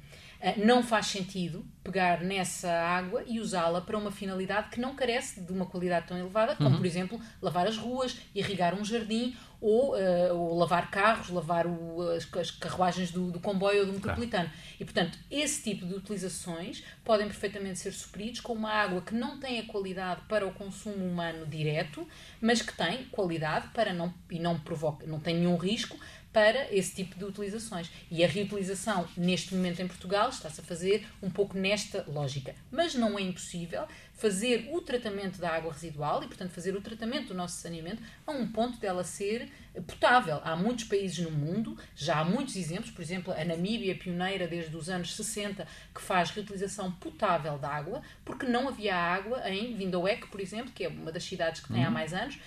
Não 0.58 0.84
faz 0.84 1.08
sentido 1.08 1.66
pegar 1.84 2.22
nessa 2.22 2.70
água 2.70 3.24
e 3.26 3.40
usá-la 3.40 3.82
para 3.82 3.98
uma 3.98 4.12
finalidade 4.12 4.70
que 4.70 4.80
não 4.80 4.94
carece 4.94 5.42
de 5.42 5.52
uma 5.52 5.66
qualidade 5.66 6.08
tão 6.08 6.18
elevada, 6.18 6.56
como, 6.56 6.70
uhum. 6.70 6.78
por 6.78 6.86
exemplo, 6.86 7.20
lavar 7.42 7.66
as 7.66 7.78
ruas, 7.78 8.18
irrigar 8.36 8.76
um 8.76 8.84
jardim 8.84 9.36
ou, 9.60 9.96
uh, 9.96 10.36
ou 10.36 10.58
lavar 10.58 10.92
carros, 10.92 11.30
lavar 11.30 11.66
o, 11.66 12.02
as, 12.12 12.28
as, 12.36 12.52
carruagens 12.52 13.12
do, 13.12 13.32
do, 13.32 13.40
comboio 13.40 13.80
ou 13.80 13.86
do 13.88 13.94
metropolitano. 13.94 14.50
Claro. 14.50 14.62
E, 14.80 14.86
portanto, 14.86 15.18
esse 15.32 15.64
tipo 15.64 15.86
de 15.86 15.96
utilizações 15.96 16.84
podem 17.04 17.28
perfeitamente 17.28 17.80
ser 17.80 17.92
supridos 17.92 18.40
com 18.40 18.54
uma 18.54 18.72
água 18.72 19.02
que 19.02 19.16
não 19.16 19.40
tem 19.40 19.60
a 19.60 19.66
qualidade 19.66 20.22
para 20.28 20.46
o 20.46 20.52
consumo 20.52 21.04
humano 21.06 21.46
direto, 21.46 22.08
mas 22.40 22.62
que 22.62 22.76
tem 22.76 23.06
qualidade 23.06 23.70
para 23.70 23.94
não, 23.94 24.14
e 24.30 24.40
não 24.40 24.60
provoca, 24.60 25.08
não 25.08 25.20
tem 25.20 25.36
nenhum 25.36 25.58
risco 25.58 25.98
para 26.38 26.72
esse 26.72 26.94
tipo 26.94 27.18
de 27.18 27.26
utilizações. 27.26 27.90
E 28.12 28.24
a 28.24 28.28
reutilização, 28.28 29.08
neste 29.18 29.56
momento 29.56 29.82
em 29.82 29.88
Portugal, 29.88 30.30
está-se 30.30 30.62
a 30.62 30.64
fazer 30.64 31.08
um 31.20 31.32
pouco 31.32 31.58
nesta 31.58 32.06
lógica. 32.08 32.54
Mas 32.70 32.94
não 32.94 33.18
é 33.18 33.24
impossível 33.24 33.88
fazer 34.14 34.70
o 34.72 34.80
tratamento 34.80 35.40
da 35.40 35.50
água 35.50 35.74
residual 35.74 36.24
e, 36.24 36.28
portanto, 36.28 36.52
fazer 36.52 36.76
o 36.76 36.82
tratamento 36.82 37.30
do 37.30 37.34
nosso 37.34 37.60
saneamento 37.60 38.04
a 38.28 38.32
um 38.32 38.52
ponto 38.52 38.78
dela 38.78 39.04
ser 39.04 39.52
potável. 39.88 40.40
Há 40.44 40.56
muitos 40.56 40.84
países 40.84 41.18
no 41.18 41.32
mundo, 41.32 41.76
já 41.96 42.20
há 42.20 42.24
muitos 42.24 42.56
exemplos, 42.56 42.92
por 42.92 43.02
exemplo, 43.02 43.34
a 43.34 43.44
Namíbia, 43.44 43.96
pioneira 43.96 44.48
desde 44.48 44.78
os 44.78 44.90
anos 44.90 45.16
60, 45.16 45.68
que 45.92 46.02
faz 46.02 46.30
reutilização 46.30 46.92
potável 46.92 47.58
da 47.58 47.70
água, 47.70 48.04
porque 48.24 48.46
não 48.46 48.68
havia 48.68 48.96
água 48.96 49.50
em 49.50 49.76
Vindouek, 49.76 50.28
por 50.28 50.40
exemplo, 50.40 50.72
que 50.72 50.84
é 50.84 50.88
uma 50.88 51.12
das 51.12 51.24
cidades 51.24 51.62
que 51.62 51.74
tem 51.74 51.84
há 51.84 51.88
uhum. 51.88 51.94
mais 51.96 52.14
anos, 52.14 52.38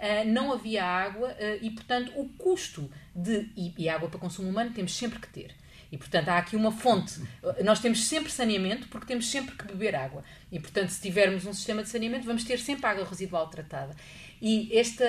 Uh, 0.00 0.26
não 0.26 0.50
havia 0.50 0.82
água 0.82 1.28
uh, 1.28 1.58
e, 1.60 1.68
portanto, 1.72 2.10
o 2.16 2.26
custo 2.30 2.90
de. 3.14 3.48
E, 3.56 3.74
e, 3.76 3.88
água 3.88 4.08
para 4.08 4.18
consumo 4.18 4.48
humano 4.48 4.70
temos 4.70 4.96
sempre 4.96 5.18
que 5.18 5.28
ter. 5.28 5.54
E, 5.92 5.98
portanto, 5.98 6.28
há 6.28 6.38
aqui 6.38 6.54
uma 6.54 6.70
fonte. 6.70 7.20
Nós 7.64 7.80
temos 7.80 8.04
sempre 8.04 8.30
saneamento 8.30 8.86
porque 8.88 9.06
temos 9.06 9.28
sempre 9.28 9.56
que 9.56 9.66
beber 9.66 9.96
água. 9.96 10.22
E, 10.50 10.60
portanto, 10.60 10.90
se 10.90 11.00
tivermos 11.00 11.44
um 11.44 11.52
sistema 11.52 11.82
de 11.82 11.88
saneamento, 11.88 12.26
vamos 12.26 12.44
ter 12.44 12.60
sempre 12.60 12.86
água 12.86 13.04
residual 13.04 13.48
tratada. 13.48 13.94
E 14.40 14.70
esta 14.72 15.04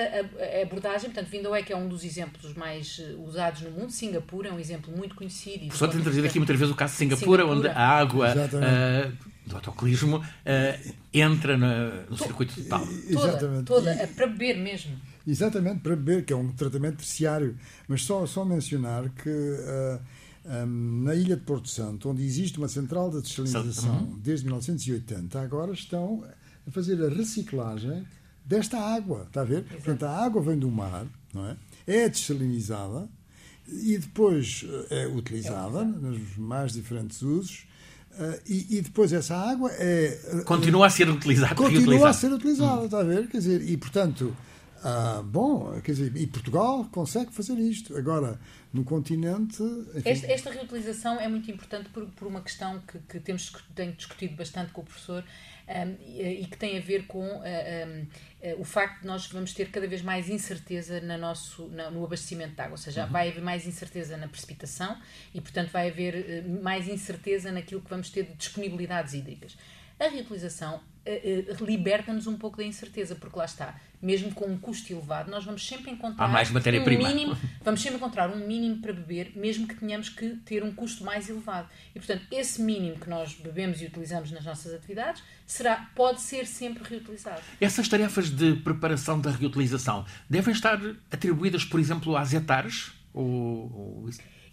abordagem, 0.62 1.10
portanto, 1.10 1.30
Vindoué, 1.30 1.62
que 1.62 1.72
é 1.72 1.76
um 1.76 1.88
dos 1.88 2.04
exemplos 2.04 2.52
mais 2.54 3.00
eh, 3.00 3.14
usados 3.14 3.62
no 3.62 3.70
mundo, 3.70 3.90
Singapura 3.90 4.50
é 4.50 4.52
um 4.52 4.58
exemplo 4.58 4.94
muito 4.94 5.14
conhecido. 5.14 5.74
Só 5.74 5.88
tem 5.88 6.02
trazido 6.02 6.26
aqui 6.26 6.38
muitas 6.38 6.58
vezes 6.58 6.70
o 6.70 6.76
caso 6.76 6.92
de 6.92 6.98
Singapura, 6.98 7.42
Singapura. 7.42 7.70
onde 7.70 7.78
a 7.78 7.88
água 7.88 8.34
uh, 8.34 9.12
do 9.46 9.56
autocolismo 9.56 10.18
uh, 10.18 10.94
entra 11.14 11.56
na, 11.56 12.02
no 12.10 12.16
circuito 12.18 12.54
total. 12.62 12.86
Exatamente. 13.08 13.64
Toda, 13.64 13.94
toda, 13.94 14.06
para 14.08 14.26
beber 14.26 14.58
mesmo. 14.58 15.00
Exatamente, 15.26 15.80
para 15.80 15.94
beber, 15.94 16.24
que 16.24 16.32
é 16.32 16.36
um 16.36 16.50
tratamento 16.52 16.96
terciário. 16.96 17.56
Mas 17.88 18.02
só, 18.04 18.26
só 18.26 18.44
mencionar 18.44 19.08
que 19.10 19.28
uh, 19.28 20.00
um, 20.66 21.02
na 21.04 21.14
ilha 21.14 21.36
de 21.36 21.42
Porto 21.42 21.68
Santo, 21.68 22.08
onde 22.08 22.24
existe 22.24 22.58
uma 22.58 22.68
central 22.68 23.10
de 23.10 23.22
desalinização 23.22 23.98
uhum. 23.98 24.18
desde 24.18 24.46
1980, 24.46 25.40
agora 25.40 25.72
estão 25.72 26.24
a 26.66 26.70
fazer 26.70 27.02
a 27.04 27.08
reciclagem 27.08 28.06
desta 28.44 28.78
água, 28.78 29.24
está 29.28 29.42
a 29.42 29.44
ver? 29.44 29.58
Exato. 29.58 29.74
Portanto, 29.74 30.02
a 30.04 30.24
água 30.24 30.42
vem 30.42 30.58
do 30.58 30.70
mar, 30.70 31.06
não 31.32 31.46
é? 31.46 31.56
É 31.86 32.08
desalinizada 32.08 33.08
e 33.68 33.98
depois 33.98 34.64
eh, 34.90 35.04
é 35.04 35.06
utilizada 35.06 35.80
é 35.80 35.84
nos 35.84 36.36
mais 36.36 36.72
diferentes 36.72 37.22
usos. 37.22 37.66
Uh, 38.12 38.38
e, 38.46 38.76
e, 38.76 38.80
depois 38.82 39.10
essa 39.10 39.34
água 39.34 39.70
é. 39.72 40.42
Continua 40.44 40.86
a 40.86 40.90
ser 40.90 41.08
utilizada. 41.08 41.54
Continua 41.54 42.10
a 42.10 42.12
ser 42.12 42.30
utilizada, 42.30 42.82
hum. 42.82 42.84
está 42.84 43.00
a 43.00 43.04
ver? 43.04 43.26
Quer 43.26 43.38
dizer, 43.38 43.62
e 43.66 43.74
portanto, 43.78 44.36
ah, 44.84 45.22
bom, 45.24 45.80
quer 45.80 45.92
dizer, 45.92 46.16
e 46.16 46.26
Portugal 46.26 46.84
consegue 46.90 47.32
fazer 47.32 47.56
isto. 47.58 47.96
Agora, 47.96 48.40
no 48.72 48.84
continente. 48.84 49.62
Esta, 50.04 50.26
esta, 50.26 50.50
reutilização 50.50 51.20
é 51.20 51.28
muito 51.28 51.48
importante 51.50 51.88
por, 51.90 52.06
por 52.06 52.26
uma 52.26 52.40
questão 52.40 52.80
que, 52.80 52.98
que 52.98 53.20
temos 53.20 53.52
tenho 53.76 53.92
discutido 53.92 54.34
bastante 54.34 54.72
com 54.72 54.80
o 54.80 54.84
professor 54.84 55.22
um, 55.68 55.96
e, 56.04 56.40
e, 56.42 56.46
que 56.46 56.56
tem 56.56 56.76
a 56.76 56.80
ver 56.80 57.06
com 57.06 57.24
uh, 57.24 57.42
um, 57.42 58.02
uh, 58.48 58.60
o 58.60 58.64
facto 58.64 59.02
de 59.02 59.06
nós 59.06 59.26
vamos 59.26 59.52
ter 59.54 59.70
cada 59.70 59.86
vez 59.86 60.02
mais 60.02 60.28
incerteza 60.28 61.00
na 61.00 61.16
nosso, 61.16 61.68
na, 61.68 61.88
no 61.88 62.04
abastecimento 62.04 62.54
de 62.54 62.60
água. 62.60 62.72
Ou 62.72 62.78
seja, 62.78 63.04
uhum. 63.04 63.12
vai 63.12 63.28
haver 63.28 63.42
mais 63.42 63.66
incerteza 63.66 64.16
na 64.16 64.26
precipitação 64.26 64.98
e, 65.32 65.40
portanto, 65.40 65.70
vai 65.70 65.90
haver 65.90 66.44
uh, 66.44 66.62
mais 66.62 66.88
incerteza 66.88 67.52
naquilo 67.52 67.80
que 67.80 67.90
vamos 67.90 68.10
ter 68.10 68.24
de 68.24 68.34
disponibilidades 68.34 69.14
hídricas. 69.14 69.56
A 70.00 70.08
reutilização 70.08 70.80
liberta-nos 71.60 72.26
um 72.26 72.36
pouco 72.36 72.58
da 72.58 72.64
incerteza, 72.64 73.14
porque 73.14 73.36
lá 73.36 73.44
está, 73.44 73.74
mesmo 74.00 74.32
com 74.32 74.46
um 74.46 74.56
custo 74.56 74.92
elevado, 74.92 75.30
nós 75.30 75.44
vamos 75.44 75.66
sempre 75.66 75.90
encontrar 75.90 76.24
Há 76.24 76.28
mais 76.28 76.50
matéria-prima. 76.50 77.02
Um 77.02 77.08
mínimo, 77.08 77.36
vamos 77.62 77.80
sempre 77.80 77.96
encontrar 77.96 78.30
um 78.30 78.46
mínimo 78.46 78.80
para 78.80 78.92
beber, 78.92 79.32
mesmo 79.34 79.66
que 79.66 79.74
tenhamos 79.74 80.08
que 80.08 80.36
ter 80.44 80.62
um 80.62 80.72
custo 80.72 81.04
mais 81.04 81.28
elevado. 81.28 81.68
E 81.94 81.98
portanto, 81.98 82.24
esse 82.30 82.62
mínimo 82.62 82.98
que 82.98 83.08
nós 83.08 83.34
bebemos 83.34 83.82
e 83.82 83.86
utilizamos 83.86 84.30
nas 84.30 84.44
nossas 84.44 84.72
atividades 84.72 85.22
será, 85.46 85.90
pode 85.94 86.20
ser 86.20 86.46
sempre 86.46 86.84
reutilizado. 86.88 87.42
Essas 87.60 87.88
tarefas 87.88 88.30
de 88.30 88.54
preparação 88.56 89.20
da 89.20 89.30
reutilização 89.30 90.04
devem 90.30 90.52
estar 90.52 90.80
atribuídas, 91.10 91.64
por 91.64 91.80
exemplo, 91.80 92.16
às 92.16 92.32
etares? 92.32 92.92
Ou, 93.12 93.26
ou 93.26 94.08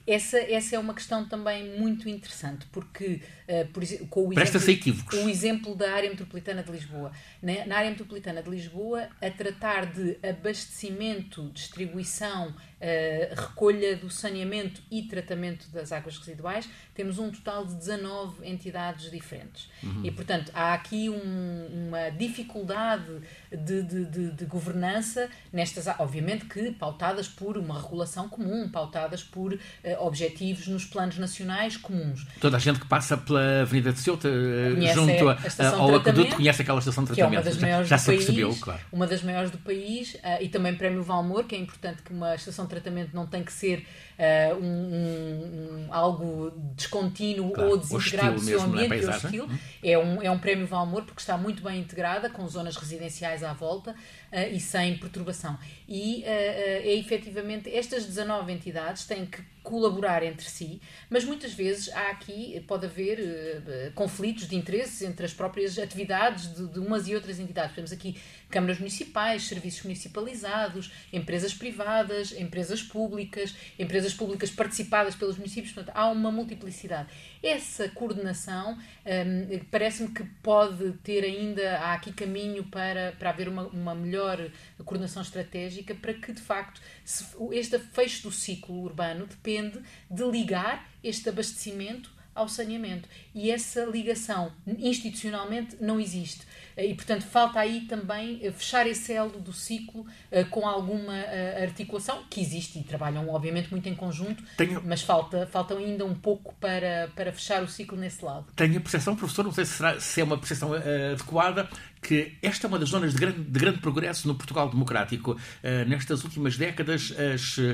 essa, 0.10 0.40
essa 0.40 0.76
é 0.76 0.80
uma 0.80 0.94
questão 0.94 1.28
também 1.28 1.78
muito 1.78 2.10
interessante, 2.10 2.66
porque, 2.72 3.22
uh, 3.48 3.68
por, 3.72 3.84
com 4.10 4.28
o 4.28 4.34
exemplo, 4.34 5.24
o 5.24 5.30
exemplo 5.30 5.76
da 5.76 5.92
área 5.94 6.10
metropolitana 6.10 6.64
de 6.64 6.72
Lisboa. 6.72 7.12
Na, 7.42 7.66
na, 7.66 7.78
área 7.78 7.92
metropolitana 7.92 8.42
de 8.42 8.50
Lisboa, 8.50 9.08
a 9.22 9.30
tratar 9.30 9.86
de 9.86 10.18
abastecimento, 10.28 11.52
distribuição, 11.54 12.56
uh, 12.80 13.42
recolha 13.42 13.96
do 13.96 14.10
saneamento 14.10 14.82
e 14.90 15.04
tratamento 15.04 15.70
das 15.72 15.92
águas 15.92 16.18
residuais, 16.18 16.70
temos 16.94 17.20
um 17.20 17.30
total 17.32 17.66
de 17.66 17.76
19 17.76 18.48
entidades 18.48 19.12
diferentes. 19.12 19.70
Uhum. 19.84 20.02
E, 20.04 20.12
portanto, 20.12 20.52
há 20.54 20.74
aqui 20.74 21.10
um, 21.10 21.88
uma 21.88 22.10
dificuldade 22.10 23.22
de, 23.52 23.84
de, 23.84 24.06
de, 24.06 24.32
de, 24.32 24.46
governança 24.46 25.30
nestas, 25.52 25.88
obviamente 26.00 26.46
que 26.46 26.72
pautadas 26.72 27.28
por 27.28 27.58
uma 27.58 27.80
regulação 27.82 28.28
comum, 28.28 28.70
pautadas 28.70 29.24
por 29.24 29.54
uh, 29.54 29.60
objetivos 30.00 30.68
nos 30.68 30.86
planos 30.86 31.18
nacionais 31.18 31.78
comuns. 31.78 32.26
Toda 32.40 32.58
a 32.58 32.60
gente 32.60 32.80
que 32.80 32.88
passa 32.88 33.18
pela 33.18 33.62
Avenida 33.62 33.92
de 33.92 34.00
Ceuta, 34.00 34.28
eh, 34.28 34.94
junto 34.94 35.30
a, 35.30 35.34
a, 35.34 35.70
ao 35.76 35.96
aqueduto, 35.96 36.36
conhece 36.36 36.62
aquela 36.62 36.80
estação 36.80 37.04
de 37.04 37.14
tratamento. 37.14 37.42
É 37.42 37.44
das 37.44 37.58
maiores 37.58 37.88
já, 37.88 37.98
já 37.98 38.04
do 38.04 38.06
país, 38.06 38.26
percebeu, 38.26 38.56
claro. 38.60 38.80
Uma 38.92 39.08
das 39.08 39.24
maiores 39.24 39.52
do 39.52 39.58
país, 39.58 40.14
uh, 40.16 40.42
e 40.42 40.50
também 40.50 40.76
Prémio 40.76 41.04
Valmor, 41.04 41.46
que 41.46 41.56
é 41.56 41.58
importante 41.58 42.02
que 42.04 42.14
uma 42.14 42.36
estação 42.36 42.68
tratamento 42.70 43.14
não 43.14 43.28
tem 43.28 43.44
que 43.44 43.52
ser 43.52 43.86
uh, 44.20 44.56
um, 44.62 45.88
um, 45.88 45.94
algo 45.94 46.52
descontínuo 46.76 47.52
claro, 47.52 47.72
ou 47.72 47.78
desintegrado 47.78 48.36
do 48.36 48.42
seu 48.42 48.60
é? 48.60 48.64
ambiente, 48.64 49.06
é 49.06 49.10
hostil. 49.10 49.46
Hum? 49.46 49.58
É 49.82 49.98
um, 49.98 50.22
é 50.22 50.30
um 50.30 50.38
prémio 50.38 50.68
Valmor 50.68 51.04
porque 51.04 51.22
está 51.22 51.38
muito 51.38 51.64
bem 51.64 51.80
integrada, 51.80 52.30
com 52.30 52.48
zonas 52.48 52.76
residenciais 52.76 53.44
à 53.44 53.54
volta 53.54 53.92
uh, 53.92 54.54
e 54.54 54.60
sem 54.60 54.98
perturbação. 54.98 55.58
E 55.88 56.22
uh, 56.22 56.26
é 56.26 56.94
efetivamente 56.96 57.74
estas 57.74 58.06
19 58.06 58.52
entidades 58.52 59.06
têm 59.06 59.26
que 59.26 59.42
colaborar 59.70 60.24
entre 60.24 60.50
si, 60.50 60.82
mas 61.10 61.24
muitas 61.24 61.54
vezes 61.54 61.90
há 61.90 62.10
aqui, 62.10 62.64
pode 62.68 62.86
haver 62.86 63.20
uh, 63.20 63.92
conflitos 63.94 64.48
de 64.48 64.56
interesses 64.56 65.02
entre 65.02 65.26
as 65.26 65.34
próprias 65.34 65.78
atividades 65.78 66.54
de, 66.56 66.68
de, 66.68 66.80
umas 66.80 67.08
e 67.08 67.14
outras 67.14 67.40
entidades. 67.40 67.76
Temos 67.76 67.92
aqui 67.92 68.20
câmaras 68.50 68.80
municipais, 68.80 69.44
serviços 69.44 69.84
municipalizados, 69.84 70.92
empresas 71.14 71.54
privadas, 71.54 72.32
empresas 72.32 72.82
públicas, 72.82 73.56
empresas 73.78 74.09
públicas 74.14 74.50
participadas 74.50 75.16
pelos 75.16 75.38
municípios, 75.38 75.74
portanto, 75.74 75.96
há 75.96 76.08
uma 76.10 76.32
multiplicidade. 76.32 77.10
Essa 77.42 77.90
coordenação 77.90 78.78
um, 79.06 79.60
parece-me 79.72 80.10
que 80.10 80.24
pode 80.42 80.92
ter 81.04 81.24
ainda, 81.24 81.78
há 81.78 81.94
aqui 81.94 82.12
caminho 82.12 82.64
para, 82.64 83.14
para 83.18 83.30
haver 83.30 83.48
uma, 83.48 83.68
uma 83.68 83.96
melhor 83.96 84.50
coordenação 84.86 85.22
estratégica 85.22 85.96
para 85.96 86.14
que, 86.14 86.34
de 86.34 86.42
facto, 86.42 86.82
se, 87.04 87.26
este 87.52 87.80
fecho 87.80 88.24
do 88.24 88.32
ciclo 88.32 88.82
urbano 88.82 89.26
depende 89.26 89.80
de 90.10 90.24
ligar 90.24 90.90
este 91.04 91.30
abastecimento 91.30 92.12
ao 92.40 92.48
saneamento. 92.48 93.08
E 93.36 93.52
essa 93.52 93.84
ligação 93.86 94.52
institucionalmente 94.66 95.76
não 95.82 96.00
existe. 96.00 96.46
Eh, 96.80 96.92
e, 96.92 96.96
portanto, 96.96 97.24
falta 97.24 97.60
aí 97.60 97.82
também 97.82 98.40
eh, 98.42 98.52
fechar 98.52 98.88
esse 98.88 99.12
elo 99.12 99.38
do 99.40 99.52
ciclo 99.52 100.06
eh, 100.32 100.46
com 100.46 100.66
alguma 100.66 101.14
articulação, 101.62 102.24
que 102.30 102.40
existe 102.40 102.80
e 102.80 102.84
trabalham, 102.84 103.28
obviamente, 103.30 103.70
muito 103.70 103.88
em 103.90 103.96
conjunto, 103.96 104.42
Tenho... 104.56 104.82
mas 104.86 105.02
falta, 105.02 105.46
falta 105.48 105.78
ainda 105.78 106.06
um 106.06 106.16
pouco 106.16 106.56
para, 106.56 107.10
para 107.16 107.32
fechar 107.34 107.62
o 107.62 107.68
ciclo 107.68 107.98
nesse 107.98 108.24
lado. 108.24 108.46
Tenho 108.56 108.78
a 108.78 108.80
percepção, 108.80 109.16
professor, 109.16 109.44
não 109.44 109.52
sei 109.52 109.66
se, 109.66 109.74
será, 109.74 110.00
se 110.00 110.22
é 110.22 110.24
uma 110.24 110.38
percepção 110.38 110.72
adequada, 110.74 111.68
que 112.02 112.34
esta 112.42 112.66
é 112.66 112.70
uma 112.70 112.80
das 112.80 112.90
zonas 112.90 113.14
de 113.14 113.20
grande, 113.20 113.42
de 113.42 113.60
grande 113.60 113.80
progresso 113.80 114.28
no 114.28 114.36
Portugal 114.36 114.70
democrático. 114.70 115.32
Uh, 115.32 115.88
nestas 115.88 116.24
últimas 116.24 116.58
décadas, 116.58 117.14
as, 117.34 117.58
uh, 117.58 117.74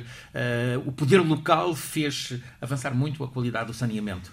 o 0.86 0.92
poder 0.92 1.20
local 1.20 1.76
fez 1.76 2.34
avançar 2.60 2.96
muito 2.96 3.24
a 3.24 3.28
qualidade 3.28 3.68
do 3.68 3.74
saneamento. 3.74 4.32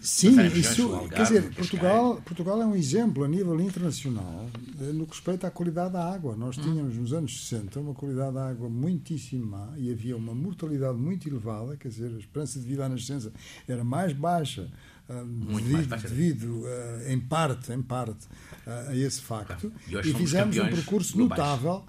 Sim, 0.00 0.40
isso, 0.46 1.08
quer 1.10 1.22
dizer, 1.24 1.54
Portugal, 1.54 2.16
Portugal 2.24 2.62
é 2.62 2.64
um 2.64 2.74
exemplo 2.74 3.22
a 3.22 3.28
nível 3.28 3.60
internacional 3.60 4.48
eh, 4.80 4.92
no 4.92 5.04
que 5.04 5.12
respeita 5.12 5.46
à 5.46 5.50
qualidade 5.50 5.92
da 5.92 6.10
água. 6.10 6.34
Nós 6.34 6.56
hum. 6.56 6.62
tínhamos 6.62 6.96
nos 6.96 7.12
anos 7.12 7.48
60 7.48 7.80
uma 7.80 7.92
qualidade 7.94 8.32
da 8.32 8.48
água 8.48 8.70
muitíssimo 8.70 9.46
má 9.46 9.74
e 9.76 9.92
havia 9.92 10.16
uma 10.16 10.34
mortalidade 10.34 10.96
muito 10.96 11.28
elevada, 11.28 11.76
quer 11.76 11.88
dizer, 11.88 12.10
a 12.14 12.18
esperança 12.18 12.58
de 12.58 12.66
vida 12.66 12.86
à 12.86 12.88
nascença 12.88 13.30
era 13.68 13.84
mais 13.84 14.14
baixa, 14.14 14.70
uh, 15.08 15.60
devido, 15.60 15.96
devido 16.02 16.62
uh, 16.62 17.10
em 17.10 17.20
parte, 17.20 17.70
em 17.70 17.82
parte 17.82 18.26
uh, 18.66 18.88
a 18.88 18.96
esse 18.96 19.20
facto. 19.20 19.70
E, 19.86 19.96
e 19.96 20.14
fizemos 20.14 20.56
um 20.56 20.68
percurso 20.68 21.18
notável. 21.18 21.84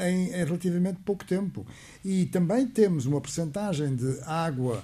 Em, 0.00 0.28
em 0.30 0.42
relativamente 0.42 1.00
pouco 1.04 1.22
tempo. 1.22 1.66
E 2.02 2.24
também 2.24 2.66
temos 2.66 3.04
uma 3.04 3.20
percentagem 3.20 3.94
de 3.94 4.20
água 4.22 4.82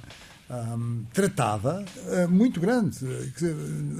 um, 0.50 1.04
tratada 1.12 1.84
uh, 2.06 2.28
muito 2.28 2.60
grande, 2.60 2.98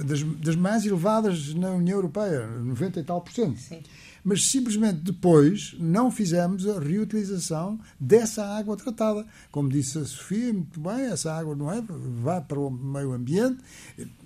das, 0.05 0.23
das, 0.23 0.55
mais 0.55 0.85
elevadas 0.85 1.53
na 1.53 1.71
União 1.71 1.97
Europeia, 1.97 2.47
90 2.47 2.99
e 2.99 3.03
tal 3.03 3.21
por 3.21 3.33
cento. 3.33 3.59
Sim. 3.59 3.81
Mas 4.23 4.45
simplesmente 4.45 4.99
depois 4.99 5.75
não 5.77 6.09
fizemos 6.09 6.65
a 6.67 6.79
reutilização 6.79 7.77
dessa 7.99 8.45
água 8.45 8.77
tratada. 8.77 9.25
Como 9.51 9.67
disse 9.67 9.97
a 9.97 10.05
Sofia, 10.05 10.53
muito 10.53 10.79
bem, 10.79 11.07
essa 11.07 11.33
água 11.33 11.55
não 11.55 11.69
é, 11.69 11.83
vai 12.21 12.39
para 12.39 12.57
o 12.57 12.71
meio 12.71 13.11
ambiente, 13.11 13.61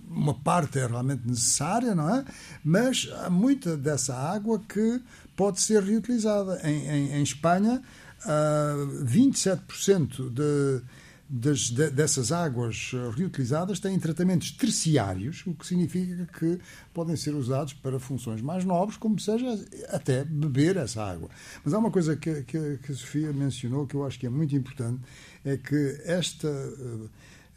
uma 0.10 0.36
parte 0.36 0.78
é 0.78 0.86
realmente 0.86 1.28
necessária, 1.28 1.96
não 1.96 2.14
é? 2.14 2.24
Mas 2.64 3.10
há 3.24 3.30
muita 3.30 3.76
dessa 3.76 4.16
água 4.16 4.62
que 4.70 5.02
pode 5.36 5.60
ser 5.62 5.84
reutilizada. 5.84 6.62
Em, 6.64 6.88
em, 6.88 7.14
em 7.16 7.24
Espanha, 7.24 7.82
uh, 8.24 9.06
27% 9.06 10.30
de 10.30 10.82
das, 11.30 11.70
de, 11.70 11.90
dessas 11.90 12.32
águas 12.32 12.92
eh, 12.94 13.12
reutilizadas 13.16 13.80
têm 13.80 14.00
tratamentos 14.00 14.52
terciários, 14.52 15.44
o 15.46 15.54
que 15.54 15.68
significa 15.68 16.26
que 16.26 16.60
podem 16.94 17.16
ser 17.16 17.36
usados 17.36 17.74
para 17.74 18.00
funções 18.00 18.42
mais 18.42 18.64
nobres, 18.64 18.98
como 18.98 19.20
seja 19.20 19.48
até 19.90 20.24
beber 20.24 20.78
essa 20.78 21.04
água. 21.04 21.30
Mas 21.64 21.74
há 21.74 21.80
uma 21.80 21.92
coisa 21.92 22.16
que, 22.16 22.44
que, 22.44 22.78
que 22.78 22.92
a 22.92 22.96
Sofia 22.96 23.34
mencionou 23.34 23.86
que 23.86 23.96
eu 23.96 24.06
acho 24.06 24.18
que 24.18 24.26
é 24.26 24.30
muito 24.30 24.56
importante, 24.56 25.02
é 25.44 25.58
que 25.58 26.02
esta, 26.06 26.48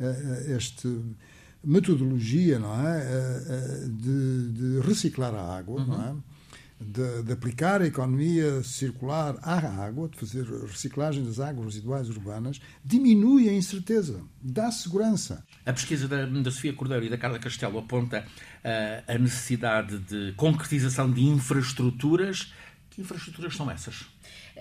eh, 0.01 0.55
esta 0.57 0.89
metodologia 1.63 2.59
não 2.59 2.75
é, 2.75 3.87
de, 3.87 4.49
de 4.49 4.81
reciclar 4.81 5.35
a 5.35 5.57
água 5.57 5.81
uhum. 5.81 5.87
não 5.87 6.03
é? 6.03 6.30
De, 6.81 7.23
de, 7.23 7.33
aplicar 7.33 7.83
a 7.83 7.87
economia 7.87 8.63
circular 8.63 9.37
à 9.43 9.59
água, 9.85 10.09
de 10.09 10.17
fazer 10.17 10.45
reciclagem 10.45 11.23
das 11.25 11.39
águas 11.39 11.67
residuais 11.67 12.09
urbanas, 12.09 12.61
diminui 12.83 13.49
a 13.49 13.53
incerteza, 13.53 14.23
dá 14.41 14.71
segurança. 14.71 15.45
A 15.67 15.73
pesquisa 15.73 16.09
da, 16.09 16.25
da 16.25 16.51
Sofia 16.51 16.73
Cordeiro 16.73 17.05
e 17.05 17.11
da 17.11 17.19
Carla 17.19 17.39
Castelo 17.39 17.79
aponta 17.79 18.25
uh, 18.25 19.13
a 19.13 19.19
necessidade 19.19 19.99
de 19.99 20.33
concretização 20.33 21.11
de 21.11 21.23
infraestruturas. 21.23 22.53
Que 22.89 23.03
infraestruturas 23.03 23.55
são 23.55 23.71
essas? 23.71 24.07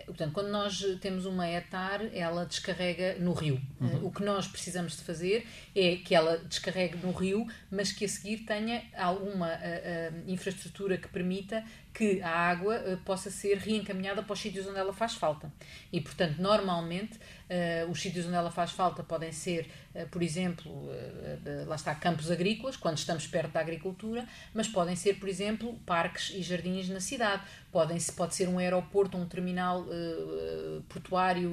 Portanto, 0.05 0.33
quando 0.33 0.49
nós 0.49 0.83
temos 1.01 1.25
uma 1.25 1.47
etar, 1.47 2.01
ela 2.13 2.45
descarrega 2.45 3.17
no 3.19 3.33
rio. 3.33 3.59
Uhum. 3.79 4.07
O 4.07 4.11
que 4.11 4.23
nós 4.23 4.47
precisamos 4.47 4.97
de 4.97 5.03
fazer 5.03 5.45
é 5.75 5.95
que 5.97 6.15
ela 6.15 6.37
descarregue 6.37 6.97
no 6.97 7.11
rio, 7.11 7.47
mas 7.71 7.91
que 7.91 8.05
a 8.05 8.07
seguir 8.07 8.39
tenha 8.39 8.83
alguma 8.97 9.47
uh, 9.47 9.51
uh, 9.51 10.31
infraestrutura 10.31 10.97
que 10.97 11.07
permita 11.07 11.63
que 11.93 12.21
a 12.21 12.29
água 12.29 12.77
uh, 12.77 12.97
possa 12.97 13.29
ser 13.29 13.57
reencaminhada 13.57 14.21
para 14.23 14.33
os 14.33 14.39
sítios 14.39 14.65
onde 14.67 14.77
ela 14.77 14.93
faz 14.93 15.15
falta. 15.15 15.51
E, 15.91 15.99
portanto, 15.99 16.37
normalmente, 16.39 17.17
uh, 17.17 17.89
os 17.89 18.01
sítios 18.01 18.25
onde 18.25 18.35
ela 18.35 18.51
faz 18.51 18.71
falta 18.71 19.03
podem 19.03 19.31
ser, 19.31 19.69
uh, 19.95 20.07
por 20.09 20.21
exemplo, 20.21 20.89
lá 21.67 21.75
está, 21.75 21.93
campos 21.95 22.31
agrícolas, 22.31 22.77
quando 22.77 22.97
estamos 22.97 23.27
perto 23.27 23.51
da 23.51 23.59
agricultura, 23.59 24.25
mas 24.53 24.67
podem 24.67 24.95
ser, 24.95 25.15
por 25.15 25.27
exemplo, 25.27 25.73
parques 25.85 26.31
e 26.35 26.41
jardins 26.41 26.89
na 26.89 26.99
cidade. 26.99 27.43
Podem, 27.71 27.97
pode 28.15 28.35
ser 28.35 28.47
um 28.47 28.57
aeroporto, 28.57 29.17
um 29.17 29.27
terminal 29.27 29.85
portuário 30.87 31.51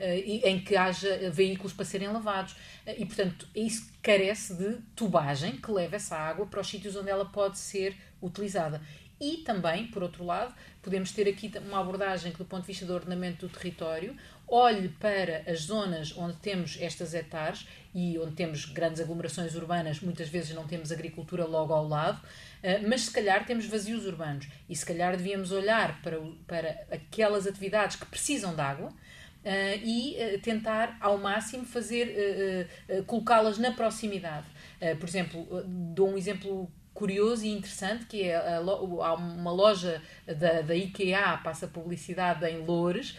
em 0.00 0.60
que 0.60 0.76
haja 0.76 1.30
veículos 1.30 1.72
para 1.72 1.84
serem 1.84 2.08
lavados. 2.08 2.56
e, 2.96 3.06
portanto, 3.06 3.46
isso 3.54 3.90
carece 4.02 4.54
de 4.54 4.78
tubagem 4.96 5.56
que 5.56 5.70
leva 5.70 5.96
essa 5.96 6.16
água 6.16 6.46
para 6.46 6.60
os 6.60 6.68
sítios 6.68 6.96
onde 6.96 7.10
ela 7.10 7.26
pode 7.26 7.58
ser 7.58 7.96
utilizada. 8.20 8.80
E 9.20 9.38
também, 9.38 9.88
por 9.88 10.02
outro 10.02 10.24
lado, 10.24 10.54
podemos 10.80 11.10
ter 11.10 11.28
aqui 11.28 11.52
uma 11.66 11.80
abordagem 11.80 12.30
que, 12.30 12.38
do 12.38 12.44
ponto 12.44 12.62
de 12.62 12.68
vista 12.68 12.86
do 12.86 12.94
ordenamento 12.94 13.46
do 13.46 13.52
território, 13.52 14.16
olhe 14.46 14.88
para 14.88 15.42
as 15.46 15.62
zonas 15.62 16.16
onde 16.16 16.36
temos 16.36 16.78
estas 16.80 17.14
hectares 17.14 17.66
e 17.94 18.16
onde 18.18 18.32
temos 18.34 18.64
grandes 18.64 19.00
aglomerações 19.00 19.54
urbanas, 19.56 20.00
muitas 20.00 20.28
vezes 20.28 20.54
não 20.54 20.66
temos 20.66 20.92
agricultura 20.92 21.44
logo 21.44 21.74
ao 21.74 21.86
lado, 21.86 22.20
eh, 22.62 22.78
mas 22.86 23.02
se 23.02 23.10
calhar 23.10 23.44
temos 23.44 23.66
vazios 23.66 24.06
urbanos 24.06 24.46
e 24.68 24.76
se 24.76 24.86
calhar 24.86 25.16
devíamos 25.16 25.50
olhar 25.50 26.00
para, 26.00 26.20
para 26.46 26.86
aquelas 26.90 27.46
atividades 27.46 27.96
que 27.96 28.06
precisam 28.06 28.54
de 28.54 28.60
água. 28.60 28.92
Uh, 29.38 29.80
e 29.84 30.16
uh, 30.16 30.40
tentar 30.40 30.98
ao 31.00 31.16
máximo 31.16 31.64
fazer 31.64 32.68
colocá-las 33.06 33.56
na 33.56 33.70
proximidade. 33.70 34.46
por 34.98 35.08
exemplo, 35.08 35.46
dou 35.64 36.10
um 36.10 36.18
exemplo 36.18 36.68
curioso 36.98 37.44
e 37.44 37.50
interessante 37.50 38.06
que 38.06 38.24
é 38.24 38.34
a, 38.34 38.56
há 38.56 39.14
uma 39.14 39.52
loja 39.52 40.02
da, 40.26 40.62
da 40.62 40.74
IKEA, 40.74 41.38
passa 41.44 41.68
publicidade 41.68 42.44
em 42.44 42.58
Loures, 42.66 43.16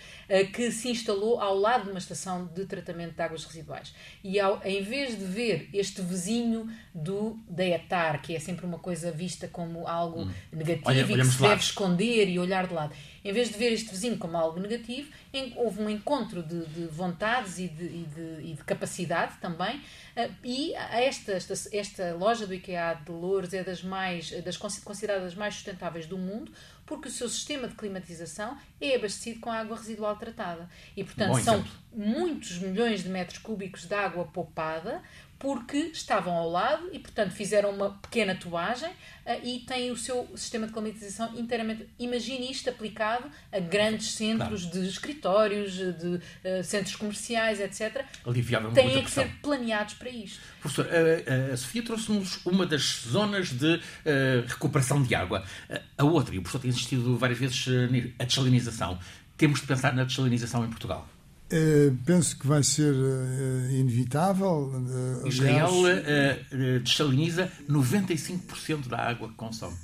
que 0.53 0.71
se 0.71 0.89
instalou 0.89 1.41
ao 1.41 1.57
lado 1.57 1.85
de 1.85 1.89
uma 1.89 1.99
estação 1.99 2.45
de 2.45 2.65
tratamento 2.65 3.15
de 3.15 3.21
águas 3.21 3.43
residuais. 3.45 3.93
E 4.23 4.39
ao, 4.39 4.61
em 4.63 4.83
vez 4.83 5.17
de 5.17 5.25
ver 5.25 5.69
este 5.73 6.01
vizinho 6.01 6.69
do 6.93 7.39
da 7.49 7.65
etar, 7.65 8.21
que 8.21 8.35
é 8.35 8.39
sempre 8.39 8.65
uma 8.65 8.77
coisa 8.77 9.11
vista 9.11 9.47
como 9.47 9.87
algo 9.87 10.23
hum. 10.23 10.31
negativo 10.51 10.89
Olha, 10.89 11.01
e 11.01 11.15
que 11.15 11.25
se 11.25 11.41
deve 11.41 11.61
esconder 11.61 12.29
e 12.29 12.37
olhar 12.37 12.67
de 12.67 12.73
lado, 12.73 12.93
em 13.23 13.33
vez 13.33 13.49
de 13.49 13.57
ver 13.57 13.71
este 13.73 13.89
vizinho 13.89 14.17
como 14.17 14.37
algo 14.37 14.59
negativo, 14.59 15.11
houve 15.55 15.81
um 15.81 15.89
encontro 15.89 16.41
de, 16.41 16.65
de 16.67 16.87
vontades 16.87 17.59
e 17.59 17.67
de, 17.67 17.83
e, 17.83 18.07
de, 18.15 18.51
e 18.51 18.53
de, 18.53 18.63
capacidade 18.63 19.37
também. 19.39 19.77
Uh, 20.15 20.33
e 20.43 20.73
esta, 20.73 21.33
esta, 21.33 21.53
esta, 21.75 22.13
loja 22.13 22.47
do 22.47 22.53
IKEA 22.53 23.01
de 23.05 23.11
Lourdes 23.11 23.53
é 23.53 23.63
das 23.63 23.83
mais 23.83 24.31
das 24.41 24.57
consideradas 24.57 25.35
mais 25.35 25.55
sustentáveis 25.55 26.05
do 26.05 26.17
mundo, 26.17 26.51
porque 26.85 27.07
o 27.07 27.11
seu 27.11 27.29
sistema 27.29 27.67
de 27.67 27.75
climatização 27.75 28.57
é 28.81 28.95
abastecido 28.95 29.39
com 29.39 29.51
água 29.51 29.77
residual 29.77 30.15
tratada. 30.15 30.69
E, 30.95 31.03
portanto, 31.03 31.33
Bom 31.33 31.39
são 31.39 31.65
muitos 31.93 32.57
milhões 32.59 33.03
de 33.03 33.09
metros 33.09 33.39
cúbicos 33.39 33.85
de 33.85 33.93
água 33.93 34.25
poupada, 34.25 35.01
porque 35.39 35.77
estavam 35.93 36.33
ao 36.33 36.49
lado 36.49 36.89
e, 36.91 36.99
portanto, 36.99 37.31
fizeram 37.31 37.71
uma 37.71 37.91
pequena 37.91 38.35
tubagem 38.35 38.89
uh, 38.89 39.39
e 39.41 39.59
têm 39.59 39.89
o 39.89 39.95
seu 39.95 40.27
sistema 40.35 40.67
de 40.67 40.73
climatização 40.73 41.33
inteiramente. 41.39 41.87
Imagine 41.97 42.51
isto 42.51 42.69
aplicado 42.69 43.31
a 43.49 43.59
grandes 43.59 44.11
centros 44.11 44.65
claro. 44.65 44.81
de 44.81 44.89
escritórios, 44.89 45.71
de 45.73 46.07
uh, 46.07 46.21
centros 46.63 46.97
comerciais, 46.97 47.61
etc. 47.61 48.03
Aliviava 48.25 48.69
Têm 48.71 49.01
que 49.01 49.09
ser 49.09 49.31
planeados 49.41 49.93
para 49.93 50.09
isto. 50.09 50.41
Professor, 50.59 50.87
a, 50.91 51.53
a 51.53 51.57
Sofia 51.57 51.83
trouxe-nos 51.83 52.45
uma 52.45 52.65
das 52.65 53.03
zonas 53.07 53.49
de 53.53 53.75
uh, 53.75 53.79
recuperação 54.45 55.01
de 55.01 55.15
água. 55.15 55.45
A 55.97 56.03
outra, 56.03 56.35
e 56.35 56.37
o 56.37 56.41
professor 56.41 56.59
tem 56.61 56.69
insistido 56.69 57.17
várias 57.17 57.39
vezes, 57.39 57.65
a 58.19 58.25
desalinização. 58.25 58.68
Temos 59.37 59.61
de 59.61 59.67
pensar 59.67 59.93
na 59.93 60.03
desalinização 60.03 60.65
em 60.65 60.69
Portugal. 60.69 61.07
Uh, 61.51 61.97
penso 62.05 62.37
que 62.37 62.45
vai 62.45 62.61
ser 62.61 62.93
uh, 62.93 63.71
inevitável. 63.71 64.71
Uh, 65.23 65.27
Israel 65.27 65.71
desaliniza 66.83 67.51
95% 67.67 68.87
da 68.87 68.99
água 68.99 69.29
que 69.29 69.33
consome. 69.33 69.75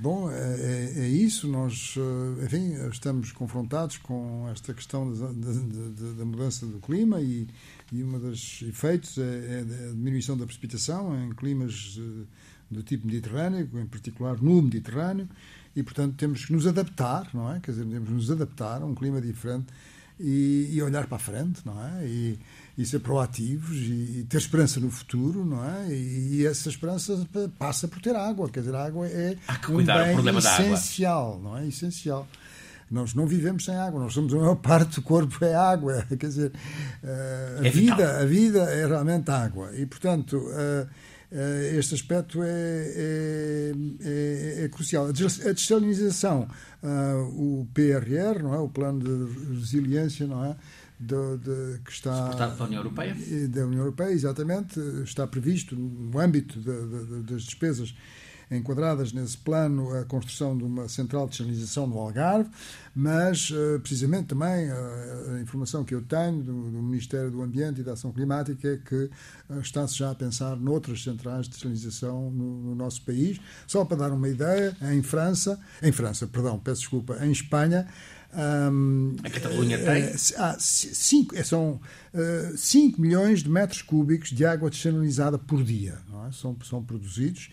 bom, 0.00 0.30
é, 0.30 0.92
é, 0.96 1.08
isso. 1.08 1.48
Nós, 1.48 1.96
enfim, 2.44 2.74
estamos 2.88 3.32
confrontados 3.32 3.98
com 3.98 4.48
esta 4.48 4.72
questão 4.72 5.12
da, 5.12 5.26
da, 5.26 6.12
da 6.18 6.24
mudança 6.24 6.64
do 6.64 6.78
clima 6.78 7.20
e, 7.20 7.48
e 7.92 8.04
um 8.04 8.20
dos 8.20 8.62
efeitos 8.62 9.18
é, 9.18 9.22
é, 9.22 9.88
a 9.88 9.92
diminuição 9.92 10.36
da 10.36 10.44
precipitação 10.44 11.20
em 11.20 11.30
climas 11.30 11.98
do 12.70 12.82
tipo 12.84 13.08
mediterrâneo, 13.08 13.68
em 13.74 13.86
particular 13.86 14.40
no 14.40 14.62
Mediterrâneo, 14.62 15.28
e, 15.74 15.82
portanto, 15.82 16.14
temos 16.16 16.44
que 16.44 16.52
nos 16.52 16.66
adaptar, 16.66 17.28
não 17.32 17.52
é? 17.52 17.60
Quer 17.60 17.72
dizer, 17.72 17.84
temos 17.84 18.08
que 18.08 18.14
nos 18.14 18.30
adaptar 18.30 18.82
a 18.82 18.84
um 18.84 18.94
clima 18.94 19.20
diferente 19.20 19.66
e, 20.18 20.68
e, 20.72 20.82
olhar 20.82 21.06
para 21.06 21.16
a 21.16 21.20
frente, 21.20 21.62
não 21.64 21.82
é? 21.82 22.06
E, 22.06 22.38
e 22.76 22.84
ser 22.84 22.98
proativos 22.98 23.76
e, 23.76 24.20
e, 24.20 24.26
ter 24.28 24.36
esperança 24.36 24.78
no 24.78 24.90
futuro, 24.90 25.44
não 25.44 25.64
é? 25.64 25.88
E, 25.92 26.46
essa 26.46 26.68
esperança 26.68 27.26
passa 27.58 27.88
por 27.88 28.00
ter 28.02 28.14
água, 28.14 28.50
quer 28.50 28.60
dizer, 28.60 28.74
a 28.74 28.84
água 28.84 29.06
é 29.06 29.36
um 29.68 29.84
bem 29.84 30.38
essencial, 30.38 31.40
não 31.42 31.56
é? 31.56 31.66
Essencial. 31.66 32.28
Nós 32.90 33.14
não 33.14 33.24
vivemos 33.24 33.64
sem 33.64 33.76
água, 33.76 34.00
nós 34.00 34.12
somos 34.12 34.34
a 34.34 34.36
maior 34.36 34.56
parte 34.56 34.96
do 34.96 35.02
corpo 35.02 35.44
é 35.44 35.54
água, 35.54 36.04
quer 36.10 36.26
dizer, 36.26 36.52
eh, 37.04 37.60
a 37.62 37.66
é 37.66 37.70
vida, 37.70 38.20
a 38.20 38.24
vida 38.26 38.58
é 38.64 38.84
realmente 38.84 39.30
água 39.30 39.70
e 39.76 39.86
portanto 39.86 40.44
eh, 40.52 40.88
este 41.76 41.94
aspecto 41.94 42.42
é, 42.42 42.48
é, 42.48 43.72
é, 44.00 44.64
é 44.64 44.68
crucial. 44.68 45.06
A 45.06 45.52
desalinização, 45.52 46.48
uh, 46.82 47.60
o 47.62 47.68
PRR, 47.72 48.42
não 48.42 48.54
é? 48.54 48.58
o 48.58 48.68
Plano 48.68 48.98
de 49.00 49.54
Resiliência, 49.54 50.26
não 50.26 50.44
é? 50.44 50.56
De, 50.98 51.38
de, 51.38 51.78
que 51.82 51.92
está 51.92 52.14
Suportado 52.14 52.56
pela 52.56 52.66
União 52.66 52.80
Europeia? 52.80 53.16
Da 53.48 53.64
União 53.64 53.80
Europeia, 53.80 54.12
exatamente, 54.12 54.78
está 55.02 55.26
previsto 55.26 55.74
no 55.74 56.18
âmbito 56.18 56.58
de, 56.60 56.64
de, 56.64 57.32
das 57.32 57.42
despesas 57.44 57.94
enquadradas 58.50 59.12
nesse 59.12 59.38
plano 59.38 59.96
a 59.96 60.04
construção 60.04 60.56
de 60.56 60.64
uma 60.64 60.88
central 60.88 61.26
de 61.26 61.32
desalinização 61.32 61.86
no 61.86 61.98
Algarve, 61.98 62.50
mas 62.94 63.52
eh, 63.54 63.78
precisamente 63.78 64.26
também 64.26 64.66
eh, 64.66 65.36
a 65.36 65.40
informação 65.40 65.84
que 65.84 65.94
eu 65.94 66.02
tenho 66.02 66.42
do, 66.42 66.70
do 66.70 66.82
Ministério 66.82 67.30
do 67.30 67.42
Ambiente 67.42 67.80
e 67.80 67.84
da 67.84 67.92
Ação 67.92 68.12
Climática 68.12 68.68
é 68.68 68.76
que 68.76 69.08
eh, 69.50 69.58
está-se 69.60 69.96
já 69.96 70.10
a 70.10 70.14
pensar 70.14 70.56
noutras 70.56 71.02
centrais 71.02 71.46
de 71.46 71.54
desalinização 71.54 72.30
no, 72.30 72.62
no, 72.62 72.74
nosso 72.74 73.02
país. 73.02 73.40
Só 73.66 73.84
para 73.84 73.98
dar 73.98 74.12
uma 74.12 74.28
ideia, 74.28 74.76
em 74.92 75.02
França, 75.02 75.58
em 75.80 75.92
França, 75.92 76.26
perdão, 76.26 76.58
peço 76.58 76.80
desculpa, 76.80 77.24
em 77.24 77.30
Espanha, 77.30 77.86
um, 78.32 79.16
a 79.24 79.30
Catalunha 79.30 79.76
tem? 79.78 80.04
há 80.36 80.56
cinco, 80.58 81.44
são 81.44 81.80
uh, 82.14 82.56
5 82.56 83.00
milhões 83.00 83.42
de 83.42 83.50
metros 83.50 83.82
cúbicos 83.82 84.30
de 84.30 84.44
água 84.44 84.70
desalinizada 84.70 85.36
por 85.36 85.64
dia. 85.64 85.98
É? 86.28 86.32
São, 86.32 86.56
são 86.62 86.82
produzidos 86.82 87.50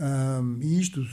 um, 0.00 0.58
e 0.62 0.80
isto 0.80 1.04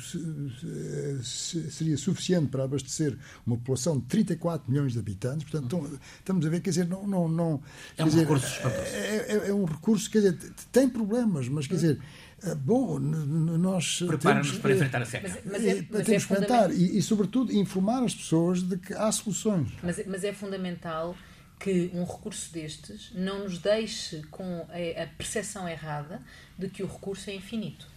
seria 1.22 1.98
suficiente 1.98 2.48
para 2.48 2.64
abastecer 2.64 3.18
uma 3.46 3.58
população 3.58 4.00
de 4.00 4.06
34 4.06 4.72
milhões 4.72 4.94
de 4.94 5.00
habitantes. 5.00 5.50
Portanto, 5.50 6.00
estamos 6.20 6.46
a 6.46 6.50
ver, 6.50 6.62
quer 6.62 6.70
dizer, 6.70 6.88
não. 6.88 7.06
não, 7.06 7.28
não 7.28 7.62
é 7.98 8.04
um 8.06 8.08
dizer, 8.08 8.22
recurso 8.22 8.48
é, 8.66 9.16
é, 9.28 9.50
é, 9.50 9.54
um 9.54 9.66
recurso, 9.66 10.10
quer 10.10 10.20
dizer, 10.20 10.54
tem 10.72 10.88
problemas, 10.88 11.50
mas 11.50 11.68
quer 11.68 11.76
dizer. 11.76 12.00
Eh, 12.44 12.54
bom, 12.54 13.00
nós 13.00 14.04
prepara-nos 14.08 14.60
para 14.60 14.74
enfrentar 14.74 15.02
a 15.02 15.06
seca. 15.06 15.28
Mas, 15.28 15.44
mas 15.44 15.66
é, 15.66 15.76
mas 15.76 15.86
temos 15.88 16.00
é 16.00 16.04
que 16.04 16.16
enfrentar 16.16 16.72
e, 16.72 16.98
e, 16.98 17.02
sobretudo, 17.02 17.52
informar 17.52 18.04
as 18.04 18.14
pessoas 18.14 18.62
de 18.62 18.78
que 18.78 18.94
há 18.94 19.12
soluções. 19.12 19.70
Mas, 19.82 20.06
mas 20.06 20.24
é 20.24 20.32
fundamental 20.32 21.18
que 21.60 21.90
um 21.94 22.04
recurso 22.04 22.54
destes 22.54 23.12
não 23.16 23.44
nos 23.44 23.58
deixe 23.58 24.22
com 24.30 24.68
a, 24.70 25.08
percepção 25.18 25.68
errada 25.68 26.22
de 26.58 26.70
que 26.70 26.84
o 26.84 26.88
recurso 26.88 27.30
é 27.32 27.34
infinito 27.34 27.97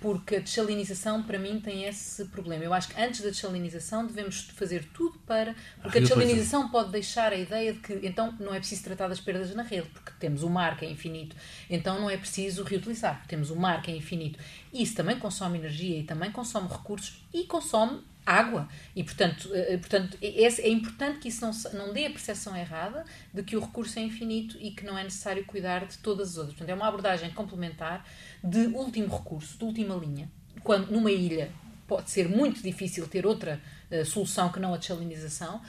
porque 0.00 0.36
a 0.36 0.40
desalinização, 0.40 1.22
para 1.22 1.38
mim, 1.38 1.60
tem 1.60 1.84
esse 1.84 2.26
problema. 2.26 2.64
Eu 2.64 2.74
acho 2.74 2.88
que 2.88 3.00
antes 3.00 3.20
da 3.22 3.30
desalinização 3.30 4.06
devemos 4.06 4.42
fazer 4.54 4.84
tudo 4.92 5.18
para. 5.20 5.54
Porque 5.80 5.98
a 5.98 6.00
desalinização 6.00 6.68
pode 6.68 6.90
deixar 6.90 7.32
a 7.32 7.36
ideia 7.36 7.72
de 7.72 7.78
que 7.78 8.00
então 8.02 8.34
não 8.38 8.54
é 8.54 8.58
preciso 8.58 8.84
tratar 8.84 9.08
das 9.08 9.20
perdas 9.20 9.54
na 9.54 9.62
rede, 9.62 9.88
porque 9.88 10.12
temos 10.18 10.42
o 10.42 10.50
mar 10.50 10.76
que 10.76 10.84
é 10.84 10.90
infinito, 10.90 11.34
então 11.68 12.00
não 12.00 12.10
é 12.10 12.16
preciso 12.16 12.62
reutilizar, 12.62 13.16
porque 13.16 13.28
temos 13.28 13.50
o 13.50 13.56
mar 13.56 13.82
que 13.82 13.90
é 13.90 13.96
infinito. 13.96 14.38
Isso 14.72 14.94
também 14.94 15.18
consome 15.18 15.58
energia 15.58 16.00
e 16.00 16.04
também 16.04 16.30
consome 16.30 16.68
recursos 16.68 17.24
e 17.32 17.44
consome 17.44 18.02
água. 18.26 18.68
E, 18.96 19.04
portanto, 19.04 19.50
eh, 19.52 19.74
eh, 19.74 19.78
portanto 19.78 20.16
é, 20.22 20.44
é 20.44 20.68
importante 20.68 21.18
que 21.18 21.28
isso 21.28 21.44
não, 21.44 21.86
não 21.86 21.92
dê 21.92 22.06
a 22.06 22.10
percepção 22.10 22.56
errada 22.56 23.04
de 23.32 23.42
que 23.42 23.56
o 23.56 23.60
recurso 23.60 23.98
é 23.98 24.02
infinito 24.02 24.56
e 24.60 24.70
que 24.70 24.84
não 24.84 24.96
é 24.96 25.04
necessário 25.04 25.44
cuidar 25.44 25.86
de 25.86 25.98
todas 25.98 26.30
as 26.30 26.36
outras. 26.38 26.56
Portanto, 26.56 26.70
é 26.70 26.74
uma 26.74 26.88
abordagem 26.88 27.30
complementar 27.30 28.06
de 28.44 28.66
último 28.66 29.16
recurso, 29.16 29.56
de 29.56 29.64
última 29.64 29.94
linha. 29.94 30.30
Quando 30.62 30.90
numa 30.90 31.10
ilha 31.10 31.50
pode 31.86 32.10
ser 32.10 32.28
muito 32.28 32.62
difícil 32.62 33.06
ter 33.06 33.26
outra 33.26 33.60
uh, 33.90 34.04
solução 34.04 34.50
que 34.50 34.60
não 34.60 34.74
a 34.74 34.76
desalinização, 34.76 35.56
uh, 35.56 35.62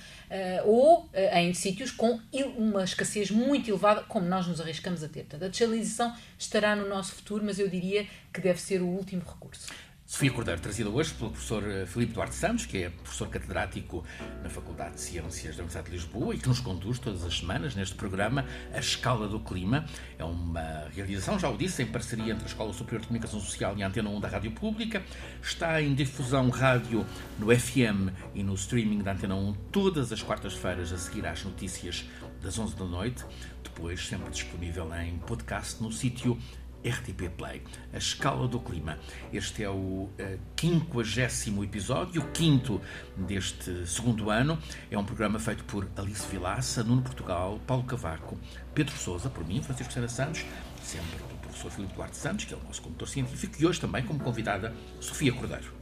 ou 0.68 1.04
uh, 1.06 1.38
em 1.38 1.54
sítios 1.54 1.92
com 1.92 2.20
uma 2.58 2.84
escassez 2.84 3.32
muito 3.32 3.70
elevada, 3.70 4.04
como 4.04 4.26
nós 4.26 4.48
nos 4.48 4.60
arriscamos 4.60 5.04
a 5.04 5.08
ter. 5.08 5.22
Portanto, 5.22 5.46
a 5.46 5.48
desalinização 5.48 6.16
estará 6.38 6.76
no 6.76 6.88
nosso 6.88 7.16
futuro, 7.16 7.44
mas 7.46 7.60
eu 7.60 7.68
diria 7.68 8.08
que 8.34 8.42
deve 8.42 8.60
ser 8.60 8.82
o 8.82 8.88
último 8.88 9.22
recurso. 9.22 9.68
Sofia 10.08 10.32
Cordeiro, 10.32 10.62
trazida 10.62 10.88
hoje 10.88 11.12
pelo 11.16 11.32
professor 11.32 11.68
eh, 11.68 11.84
Filipe 11.88 12.14
Duarte 12.14 12.36
Santos, 12.36 12.68
que 12.68 12.84
é 12.84 12.90
professor 12.92 13.28
catedrático 13.28 14.06
na 14.44 14.50
Faculdade 14.52 14.94
de 14.94 15.02
Ciências 15.02 15.56
da 15.56 15.64
Universidade 15.64 15.88
de 15.88 15.94
Lisboa 15.94 16.36
e 16.36 16.38
que 16.38 16.48
nos 16.48 16.60
conduz 16.60 17.00
todas 17.00 17.24
as 17.26 17.40
semanas 17.40 17.74
neste 17.74 17.96
programa 17.96 18.46
A 18.72 18.78
Escala 18.78 19.28
do 19.28 19.40
Clima. 19.40 19.84
É 20.20 20.24
uma 20.24 20.88
realização, 20.94 21.40
já 21.40 21.50
o 21.50 21.58
disse, 21.58 21.82
em 21.82 21.88
parceria 21.88 22.34
entre 22.34 22.44
a 22.44 22.48
Escola 22.48 22.72
Superior 22.72 23.02
de 23.02 23.08
Comunicação 23.08 23.40
Social 23.40 23.76
e 23.78 23.82
a 23.82 23.88
Antena 23.88 24.08
1 24.12 24.20
da 24.20 24.28
Rádio 24.28 24.52
Pública. 24.52 25.02
Está 25.42 25.82
em 25.82 25.96
difusão 25.96 26.52
rádio 26.52 27.04
no 27.40 27.48
FM 27.48 28.14
e 28.36 28.44
no 28.44 28.54
streaming 28.54 29.00
da 29.00 29.14
Antena 29.14 29.34
1 29.34 29.54
todas 29.72 30.14
as 30.14 30.22
quartas-feiras 30.22 30.94
a 30.94 31.00
seguir 31.00 31.26
às 31.26 31.44
notícias 31.44 32.06
das 32.44 32.60
11 32.60 32.76
da 32.76 32.86
noite. 32.86 33.26
Depois, 33.64 34.06
sempre 34.08 34.30
disponível 34.30 34.88
em 34.96 35.18
podcast 35.18 35.82
no 35.82 35.92
sítio 35.92 36.38
RTP 36.86 37.30
Play. 37.36 37.62
A 37.94 37.98
escala 37.98 38.48
do 38.48 38.60
clima. 38.60 38.98
Este 39.34 39.64
é 39.64 39.70
o 39.70 40.10
eh, 40.18 40.38
quinquagésimo 40.56 41.64
episódio, 41.64 42.22
o 42.22 42.28
quinto 42.32 42.82
deste 43.16 43.88
segundo 43.88 44.30
ano. 44.30 44.58
É 44.92 44.98
um 44.98 45.04
programa 45.04 45.40
feito 45.40 45.64
por 45.64 45.88
Alice 45.96 46.28
Vilaça, 46.30 46.84
Nuno 46.84 47.02
Portugal, 47.02 47.60
Paulo 47.66 47.84
Cavaco, 47.84 48.38
Pedro 48.74 48.96
Sousa, 48.96 49.30
por 49.30 49.46
mim, 49.46 49.62
Francisco 49.62 49.92
Sena 49.92 50.08
Santos, 50.08 50.46
sempre 50.84 51.18
do 51.18 51.36
professor 51.42 51.72
Filipe 51.72 51.94
Duarte 51.96 52.18
Santos, 52.18 52.46
que 52.46 52.54
é 52.54 52.58
o 52.58 52.64
nosso 52.64 52.82
condutor 52.82 53.08
científico, 53.08 53.56
e 53.60 53.66
hoje 53.66 53.80
também 53.80 54.04
como 54.04 54.20
convidada 54.20 54.74
Sofia 55.00 55.34
Cordeiro. 55.34 55.74